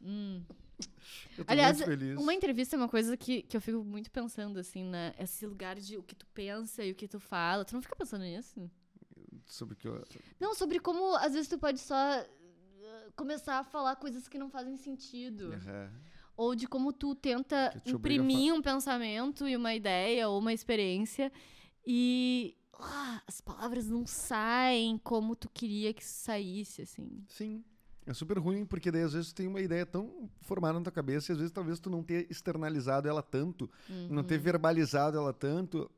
[0.00, 0.42] Hum.
[1.38, 1.80] Eu tô Aliás.
[2.16, 5.14] Uma entrevista é uma coisa que, que eu fico muito pensando, assim, né?
[5.18, 7.64] Esse lugar de o que tu pensa e o que tu fala.
[7.64, 8.68] Tu não fica pensando nisso?
[9.46, 10.04] Sobre o que eu...
[10.40, 12.24] Não, sobre como às vezes tu pode só
[13.16, 15.52] começar a falar coisas que não fazem sentido.
[15.54, 15.90] Aham.
[16.36, 21.32] Ou de como tu tenta imprimir um pensamento e uma ideia ou uma experiência
[21.84, 27.24] e ah, as palavras não saem como tu queria que saísse, assim.
[27.28, 27.64] Sim.
[28.06, 30.92] É super ruim, porque daí às vezes tu tem uma ideia tão formada na tua
[30.92, 33.68] cabeça e às vezes talvez tu não tenha externalizado ela tanto,
[34.08, 34.22] não Uhum.
[34.22, 35.90] ter verbalizado ela tanto.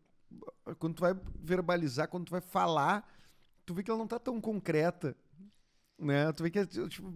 [0.78, 3.06] Quando tu vai verbalizar, quando tu vai falar,
[3.66, 5.14] tu vê que ela não tá tão concreta,
[6.00, 6.32] né?
[6.32, 7.12] Tu vê que é tipo...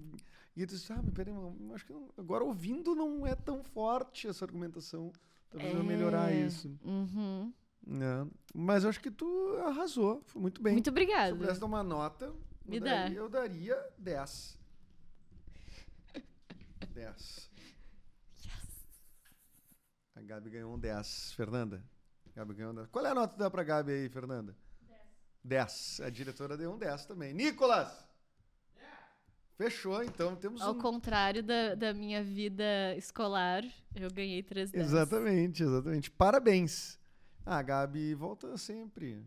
[0.56, 3.64] E tu diz, ah, mas peraí, mas acho que não- agora ouvindo não é tão
[3.64, 5.10] forte essa argumentação.
[5.50, 6.46] Talvez eu melhorar É.
[6.46, 6.78] isso.
[6.84, 7.52] Uhum.
[7.86, 8.26] né?
[8.54, 9.26] Mas eu acho que tu
[9.66, 10.72] arrasou, foi muito bem.
[10.74, 11.34] Muito Se eu obrigada.
[11.36, 12.32] pudesse dar uma nota,
[12.64, 12.90] Me eu, dá.
[13.02, 14.58] daria, eu daria 10.
[16.94, 17.50] 10.
[20.16, 21.32] A Gabi ganhou um 10.
[21.32, 21.84] Fernanda?
[22.34, 22.88] Gabi ganhou um 10.
[22.88, 24.56] Qual é a nota que dá pra Gabi aí, Fernanda?
[24.82, 25.00] 10.
[25.44, 26.00] 10.
[26.00, 27.34] A diretora deu um 10 também.
[27.34, 28.06] Nicolas!
[29.56, 30.78] Fechou, então temos Ao um...
[30.78, 33.62] contrário da, da minha vida escolar,
[33.94, 34.86] eu ganhei três dez.
[34.86, 36.10] Exatamente, exatamente.
[36.10, 36.98] Parabéns.
[37.46, 39.24] Ah, Gabi volta sempre.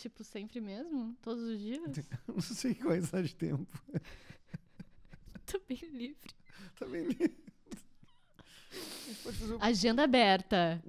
[0.00, 1.14] Tipo, sempre mesmo?
[1.20, 1.82] Todos os dias?
[2.26, 3.66] Não sei qual é de tempo.
[5.44, 6.30] Tô bem livre.
[6.78, 7.36] Também li.
[8.72, 10.82] A gente pode fazer um- Agenda aberta.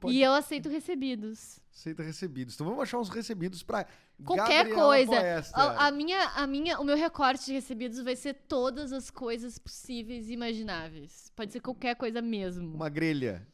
[0.00, 1.60] Pode E eu aceito recebidos.
[1.70, 2.54] Aceita recebidos.
[2.54, 3.86] Então vamos achar uns recebidos pra.
[4.24, 5.44] Qualquer Gabriela coisa.
[5.54, 9.58] A, a minha, a minha, o meu recorte de recebidos vai ser todas as coisas
[9.58, 11.30] possíveis e imagináveis.
[11.36, 12.74] Pode ser qualquer coisa mesmo.
[12.74, 13.46] Uma grelha.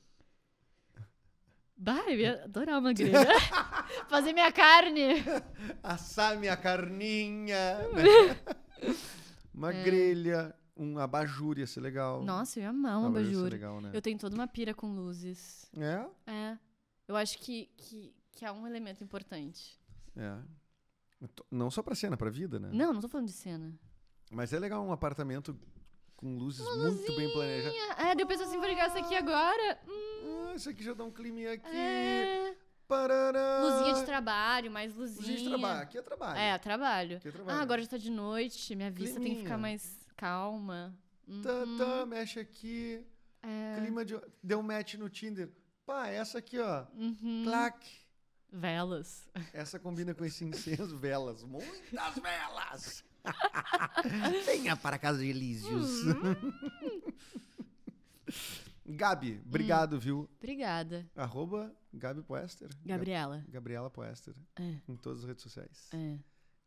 [1.77, 3.19] Bah, eu ia adorar uma grelha.
[4.09, 5.23] Fazer minha carne.
[5.83, 7.79] Assar minha carninha.
[7.93, 8.95] né?
[9.53, 9.83] Uma É.
[9.83, 10.55] grelha.
[10.77, 12.25] Um abajur ia ser legal.
[12.25, 13.49] Nossa, eu ia amar um Abajur abajur.
[13.53, 13.91] legal, né?
[13.93, 15.71] Eu tenho toda uma pira com luzes.
[15.77, 16.05] É?
[16.33, 16.59] É.
[17.07, 19.79] Eu acho que, que, que é um elemento importante.
[20.17, 20.37] É.
[21.51, 22.71] Não só pra cena, pra vida, né?
[22.73, 23.73] Não, não tô falando de cena.
[24.31, 25.59] Mas é legal um apartamento
[26.17, 27.75] com luzes muito bem planejadas.
[27.99, 29.79] É, eu penso assim, vou ligar essa aqui agora.
[29.89, 31.67] Hum, Ah, isso aqui já dá um clima aqui.
[31.77, 32.57] é.
[32.87, 33.61] Parará.
[33.63, 35.21] Luzinha de trabalho, mais luzinha.
[35.21, 35.83] Luzinha de trabalho.
[35.83, 36.39] Aqui é trabalho.
[36.39, 37.17] É, trabalho.
[37.17, 37.59] Aqui é trabalho.
[37.59, 40.95] Ah, agora já tá de noite, minha vista tem que ficar mais calma.
[41.43, 41.79] Tá, Uhum.
[41.79, 43.03] tá, mexe aqui.
[43.43, 43.81] É.
[43.81, 44.21] Clima de.
[44.43, 45.51] Deu um match no Tinder.
[45.87, 46.85] Pá, essa aqui, ó.
[46.95, 47.43] Uhum.
[47.45, 47.87] Clac.
[48.57, 49.29] Velas.
[49.53, 51.43] Essa combina com esse incenso, velas.
[51.43, 53.05] Muitas velas!
[54.47, 56.03] Venha para a casa de Elísios.
[56.05, 56.53] Uhum.
[58.87, 59.43] Gabi, Hum.
[59.47, 60.29] obrigado, viu?
[60.39, 61.09] Obrigada.
[61.17, 62.69] Arroba Gabi Poester.
[62.85, 63.39] Gabriela.
[63.39, 64.35] Gab- Gabriela Poester.
[64.57, 65.89] É, Em todas as redes sociais.
[65.93, 66.19] é.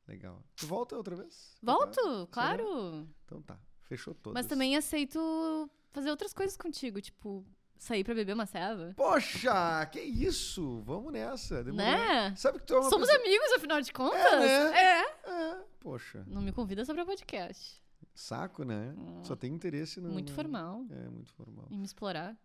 [0.08, 0.42] Legal.
[0.56, 1.58] Tu volta outra vez?
[1.62, 3.06] Volto, claro.
[3.26, 3.60] Então tá.
[3.84, 4.34] Fechou todas.
[4.42, 7.46] Mas também aceito fazer outras coisas contigo, tipo,
[7.78, 8.94] sair pra beber uma ceva.
[8.96, 10.82] Poxa, que isso?
[10.82, 11.64] Vamos nessa.
[11.64, 11.92] Demorou.
[11.92, 12.36] Né?
[12.36, 13.26] Sabe que tu é uma Somos pessoa...
[13.26, 14.20] amigos, afinal de contas.
[14.20, 14.78] É, né?
[14.78, 15.02] É.
[15.30, 16.24] É, poxa.
[16.28, 17.82] Não me convida só pra podcast.
[18.14, 18.94] Saco, né?
[18.98, 19.24] Hum.
[19.24, 20.10] Só tem interesse no...
[20.10, 20.86] Muito formal.
[20.90, 21.68] É, muito formal.
[21.70, 22.36] Em me explorar.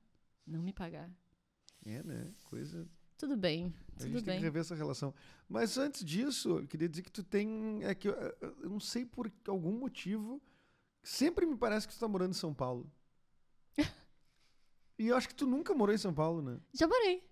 [0.47, 1.11] Não me pagar.
[1.85, 2.31] É, né?
[2.45, 2.87] Coisa...
[3.17, 3.73] Tudo bem.
[3.95, 4.39] A Tudo gente tem bem.
[4.39, 5.15] que rever essa relação.
[5.49, 7.83] Mas antes disso, eu queria dizer que tu tem...
[7.85, 10.43] É que eu, eu não sei por algum motivo...
[11.05, 12.89] Sempre me parece que tu tá morando em São Paulo.
[14.99, 16.59] e eu acho que tu nunca morou em São Paulo, né?
[16.75, 17.25] Já morei.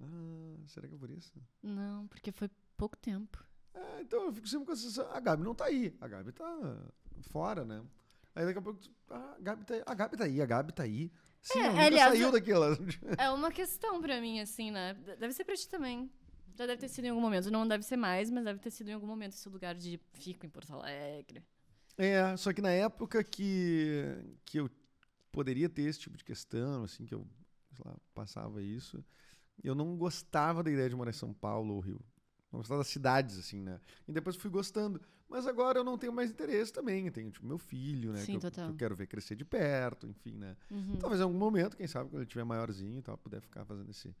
[0.00, 1.32] Ah, será que é por isso?
[1.62, 3.44] Não, porque foi pouco tempo.
[3.74, 5.10] É, então eu fico sempre com a sensação.
[5.12, 5.96] A Gabi não tá aí.
[6.00, 6.76] A Gabi tá
[7.30, 7.82] fora, né?
[8.34, 8.80] Aí daqui a pouco.
[8.80, 9.82] tu- Ah, a Gabi tá aí.
[9.86, 11.12] A Gabi tá aí, a Gabi tá aí.
[11.40, 12.78] Sim, É, ela nunca aliás, saiu eu- daquela.
[13.18, 14.94] É uma questão pra mim, assim, né?
[14.94, 16.10] De- Deve ser pra ti também.
[16.54, 17.50] Já deve ter sido em algum momento.
[17.50, 20.44] Não deve ser mais, mas deve ter sido em algum momento esse lugar de fico
[20.46, 21.42] em Porto Alegre.
[21.96, 24.02] É, só que na época que,
[24.44, 24.70] que eu
[25.32, 27.26] poderia ter esse tipo de questão, assim, que eu
[27.74, 29.02] sei lá, passava isso,
[29.64, 32.00] eu não gostava da ideia de morar em São Paulo ou Rio.
[32.52, 33.80] Não gostava das cidades, assim, né?
[34.06, 35.00] E depois fui gostando.
[35.26, 37.06] Mas agora eu não tenho mais interesse também.
[37.06, 38.18] Eu tenho, tipo, meu filho, né?
[38.18, 38.66] Sim, que, eu, total.
[38.66, 40.54] que eu quero ver crescer de perto, enfim, né?
[40.70, 40.98] Uhum.
[40.98, 43.90] Talvez em algum momento, quem sabe, quando ele tiver maiorzinho e tal, puder ficar fazendo
[43.90, 44.14] esse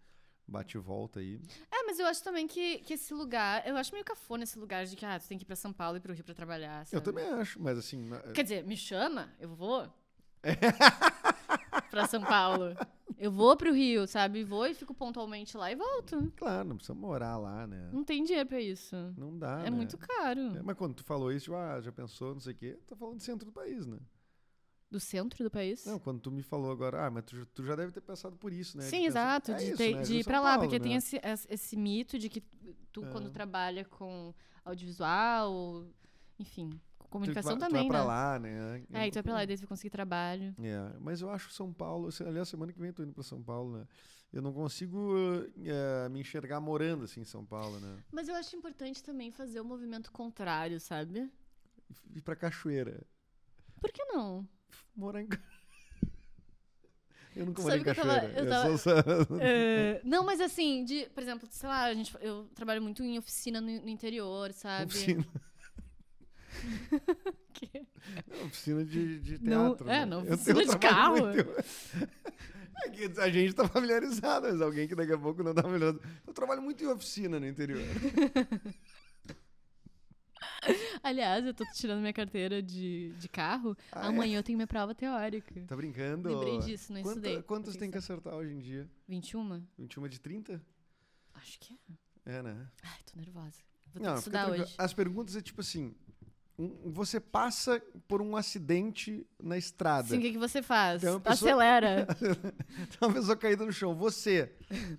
[0.48, 1.38] bate e volta aí.
[1.70, 3.66] É, mas eu acho também que, que esse lugar.
[3.68, 5.72] Eu acho meio cafona esse lugar de que, ah, tu tem que ir pra São
[5.72, 6.80] Paulo e pro Rio pra trabalhar.
[6.80, 7.04] Eu sabe?
[7.04, 8.02] também acho, mas assim.
[8.08, 9.92] na- Quer dizer, me chama, eu vou.
[11.90, 12.76] pra São Paulo.
[13.18, 14.42] Eu vou pro Rio, sabe?
[14.42, 16.32] Vou e fico pontualmente lá e volto.
[16.36, 17.88] Claro, não precisa morar lá, né?
[17.92, 18.96] Não tem dinheiro pra isso.
[19.16, 19.60] Não dá.
[19.60, 19.70] é né?
[19.70, 20.40] muito caro.
[20.56, 22.96] É, mas quando tu falou isso, tipo, ah, já pensou, não sei o quê, tá
[22.96, 23.98] falando do centro do país, né?
[24.90, 25.86] Do centro do país?
[25.86, 28.36] Não, quando tu me falou agora, ah, mas tu, já- tu já deve ter pensado
[28.36, 28.84] por isso, né?
[28.84, 30.02] De Sim, pensar- exato, É de, isso, ter- né?
[30.02, 30.82] de ir pra lá, Paulo, porque né?
[30.84, 32.40] tem esse, esse esse mito de que
[32.92, 33.08] tu, É.
[33.10, 34.34] quando trabalha com
[34.64, 35.86] audiovisual,
[36.38, 36.78] enfim,
[37.12, 38.04] com Tu comunicação vai- tu também, vai pra né?
[38.06, 38.82] lá, né?
[38.92, 40.54] É, e tu vai pra lá e daí tu vai conseguir trabalho.
[40.58, 43.22] É, mas eu acho São Paulo, se- aliás, semana que vem eu tô indo pra
[43.22, 43.86] São Paulo, né?
[44.32, 45.12] Eu não consigo
[45.64, 47.98] eh, me enxergar morando assim em São Paulo, né?
[48.10, 51.30] Mas eu acho importante também fazer o movimento contrário, sabe?
[52.14, 53.04] Ir pra Cachoeira.
[53.78, 54.48] Por que não?
[54.96, 55.28] Morar em.
[57.34, 58.40] Eu nunca morei em que eu tava- Cachoeira.
[58.40, 62.82] eu tava- É, não, mas assim, de, por exemplo, sei lá, a gente, eu trabalho
[62.82, 64.84] muito em oficina no, no interior, sabe?
[64.92, 65.26] Oficina,
[67.52, 67.86] Que-
[68.44, 69.88] oficina de, de Não- teatro.
[69.88, 70.06] é, né?
[70.06, 71.18] não, Eu- eu oficina de carro.
[71.26, 71.48] muito-
[72.84, 76.02] É que a gente tá familiarizado, mas alguém que daqui a pouco não tá familiarizado.
[76.26, 77.78] Eu trabalho muito em oficina no interior.
[81.02, 83.76] Aliás, eu tô tirando minha carteira de, de carro.
[83.90, 84.08] Ah, é?
[84.08, 85.60] Amanhã eu tenho minha prova teórica.
[85.66, 86.28] Tá brincando?
[86.28, 87.42] Lembrei disso, não Quanta- estudei.
[87.42, 88.88] Quantos tem que acertar hoje em dia?
[89.08, 89.64] 21?
[89.78, 90.60] 21 de 30?
[91.34, 91.74] Acho que
[92.26, 92.38] é.
[92.38, 92.68] É, né?
[92.82, 93.58] Ai, tô nervosa.
[93.92, 94.74] Vou ter Não, que fica estudar hoje.
[94.78, 95.94] As perguntas é tipo assim:
[96.84, 100.08] você passa por um acidente na estrada.
[100.08, 101.00] Sim, o que, que você faz?
[101.02, 103.94] Pessoa- Acelera, Tem uma pessoa caída no chão.
[103.94, 104.52] Você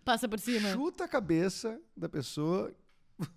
[0.03, 0.71] passa por cima.
[0.71, 2.73] chuta a cabeça da pessoa.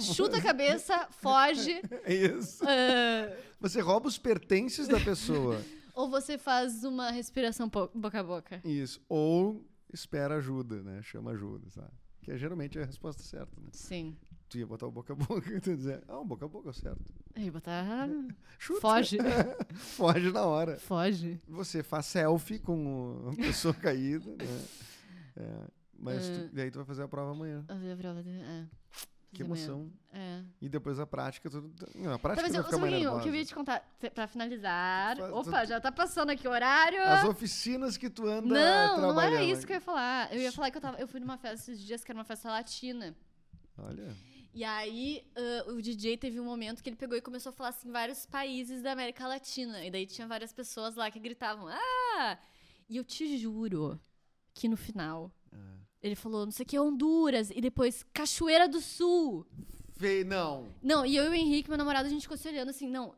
[0.00, 1.80] Chuta a cabeça, foge.
[2.04, 2.62] É isso.
[2.64, 5.60] ah, Você rouba os pertences da pessoa.
[5.94, 8.60] ou você faz uma respiração boca a boca.
[8.64, 9.00] Isso.
[9.08, 11.02] Ou espera ajuda, né?
[11.02, 11.90] Chama ajuda, sabe?
[12.22, 13.68] Que é geralmente a resposta certa, né?
[13.72, 14.16] Sim.
[14.48, 16.48] Tu ia botar o boca a boca e tu ia dizer, ah, um boca a
[16.48, 17.12] boca o certo.
[17.36, 18.08] E botar.
[18.58, 18.80] Chuta.
[18.80, 19.18] Foge.
[19.76, 20.78] Foge na hora.
[20.78, 21.40] Foge.
[21.46, 24.64] Você faz selfie com o- a pessoa caída, né?
[25.36, 25.66] É,
[25.98, 27.64] mas tu, daí tu vai fazer a prova amanhã.
[27.68, 28.64] A ver a prova de- é.
[29.30, 29.92] Que Fazer emoção.
[30.10, 30.42] É.
[30.62, 31.70] E depois a prática, tudo.
[31.94, 32.64] Não, a Tá, prática mas vai
[33.04, 35.18] eu, mais o que eu ia te contar, pra finalizar.
[35.18, 37.02] Fa- Opa, já tá passando aqui o horário.
[37.02, 39.14] As oficinas que tu anda Não, trabalhando.
[39.14, 40.32] não era isso que eu ia falar.
[40.34, 42.24] Eu ia falar que eu, tava, eu fui numa festa esses dias que era uma
[42.24, 43.14] festa latina.
[43.76, 44.16] Olha.
[44.58, 47.68] E aí, ah, o DJ teve um momento que ele pegou e começou a falar
[47.68, 49.84] assim, vários países da América Latina.
[49.84, 52.36] E daí tinha várias pessoas lá que gritavam, ah!
[52.88, 54.00] E eu te juro
[54.52, 55.56] que no final, Ah.
[56.02, 57.50] ele falou, não sei o que, Honduras.
[57.50, 59.46] E depois, Cachoeira do Sul.
[59.92, 60.66] Fei, não.
[60.82, 63.14] Não, e eu e o Henrique, meu namorado, a gente ficou se olhando assim, não.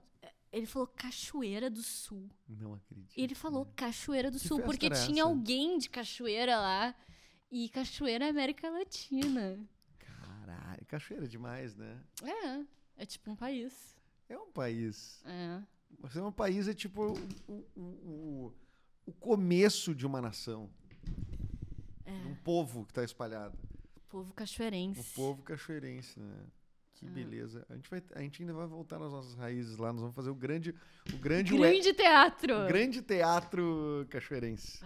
[0.53, 2.29] Ele falou Cachoeira do Sul.
[2.47, 3.15] Não acredito.
[3.17, 6.95] Ele falou Cachoeira do Que Sul, porque tinha alguém de Cachoeira lá.
[7.51, 9.59] E Cachoeira é América Latina.
[10.51, 11.99] Caralho, cachoeira demais, né?
[12.25, 13.97] É, é tipo um país.
[14.29, 15.23] É um país.
[15.25, 15.63] É.
[16.01, 17.03] Você é um país, é tipo
[17.49, 18.55] o, o, o,
[19.07, 20.69] o começo de uma nação.
[22.05, 22.13] É.
[22.27, 23.57] Um povo que tá espalhado.
[24.09, 25.15] Povo O cachoeirense.
[25.15, 26.35] povo cachoeirense, né?
[26.95, 27.11] Que Ah.
[27.11, 27.65] beleza.
[27.69, 29.93] A gente, vai, a gente ainda vai voltar nas nossas raízes lá.
[29.93, 30.75] Nós vamos fazer o grande,
[31.13, 32.65] o grande, Grande teatro!
[32.65, 34.81] o grande teatro cachoeirense.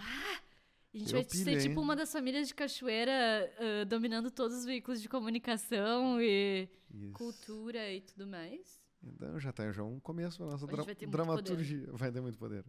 [0.95, 1.61] A gente Eu vai ser pilhei.
[1.61, 3.12] tipo uma das famílias de cachoeira
[3.59, 7.12] ah, dominando todos os veículos de comunicação e Isso.
[7.12, 8.80] cultura e tudo mais.
[9.03, 11.88] Então já tá já é um começo da nossa dra- vai dramaturgia.
[11.92, 12.64] Vai ter muito poder.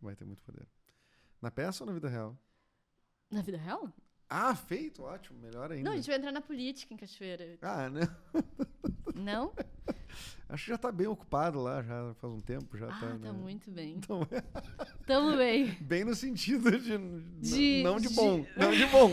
[0.00, 0.66] Vai ter muito poder.
[1.40, 2.36] Na peça ou na vida real?
[3.30, 3.88] Na vida real?
[4.28, 5.84] Ah, feito, ótimo, melhor ainda.
[5.84, 7.58] Não, a gente vai entrar na política em Cachoeira.
[7.62, 8.02] Ah, né?
[9.14, 9.52] Não?
[10.48, 13.06] Acho que já tá bem ocupado lá, já faz um tempo, já Ah, tá.
[13.08, 13.32] tá né?
[13.32, 13.96] muito bem.
[13.98, 14.26] Então,
[15.06, 15.76] Tamo bem.
[15.80, 16.96] bem no sentido de,
[17.40, 19.12] De- não de de- bom, não de bom.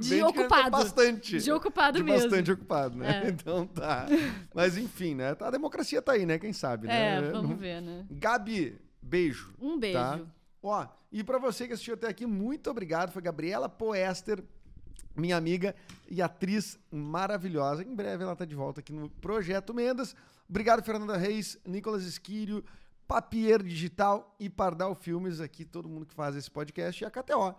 [0.00, 0.70] De Bem ocupado.
[0.70, 1.38] bastante.
[1.40, 2.28] De ocupado de mesmo.
[2.28, 3.24] bastante ocupado, né?
[3.26, 3.28] É.
[3.38, 4.06] Então tá.
[4.54, 5.36] Mas enfim, né?
[5.40, 6.38] A democracia tá aí, né?
[6.38, 7.16] Quem sabe, né?
[7.18, 8.06] É, vamos ver, né?
[8.10, 9.52] Gabi, beijo.
[9.60, 9.98] Um beijo.
[9.98, 10.20] Tá.
[10.62, 13.10] Ó, e pra você que assistiu até aqui, muito obrigado.
[13.12, 14.42] Foi Gabriela Poester,
[15.18, 15.74] minha amiga
[16.08, 17.82] e atriz maravilhosa.
[17.82, 20.14] Em breve ela tá de volta aqui no Projeto Mendas.
[20.48, 22.64] Obrigado, Fernanda Reis, Nicolas Esquírio,
[23.06, 27.54] Papier Digital e Pardal Filmes, aqui todo mundo que faz esse podcast, e a KTO.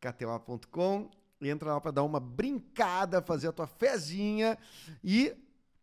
[0.00, 1.10] KTO.com.
[1.40, 4.56] Entra lá para dar uma brincada, fazer a tua fezinha
[5.04, 5.34] e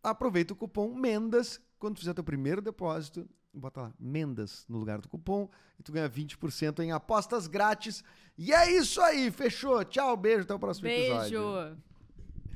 [0.02, 3.28] aproveita o cupom MENDAS quando fizer teu primeiro depósito.
[3.54, 8.02] Bota lá, Mendas no lugar do cupom e tu ganha 20% em apostas grátis.
[8.36, 9.84] E é isso aí, fechou.
[9.84, 11.40] Tchau, beijo, até o próximo episódio.
[11.40, 11.76] Beijo.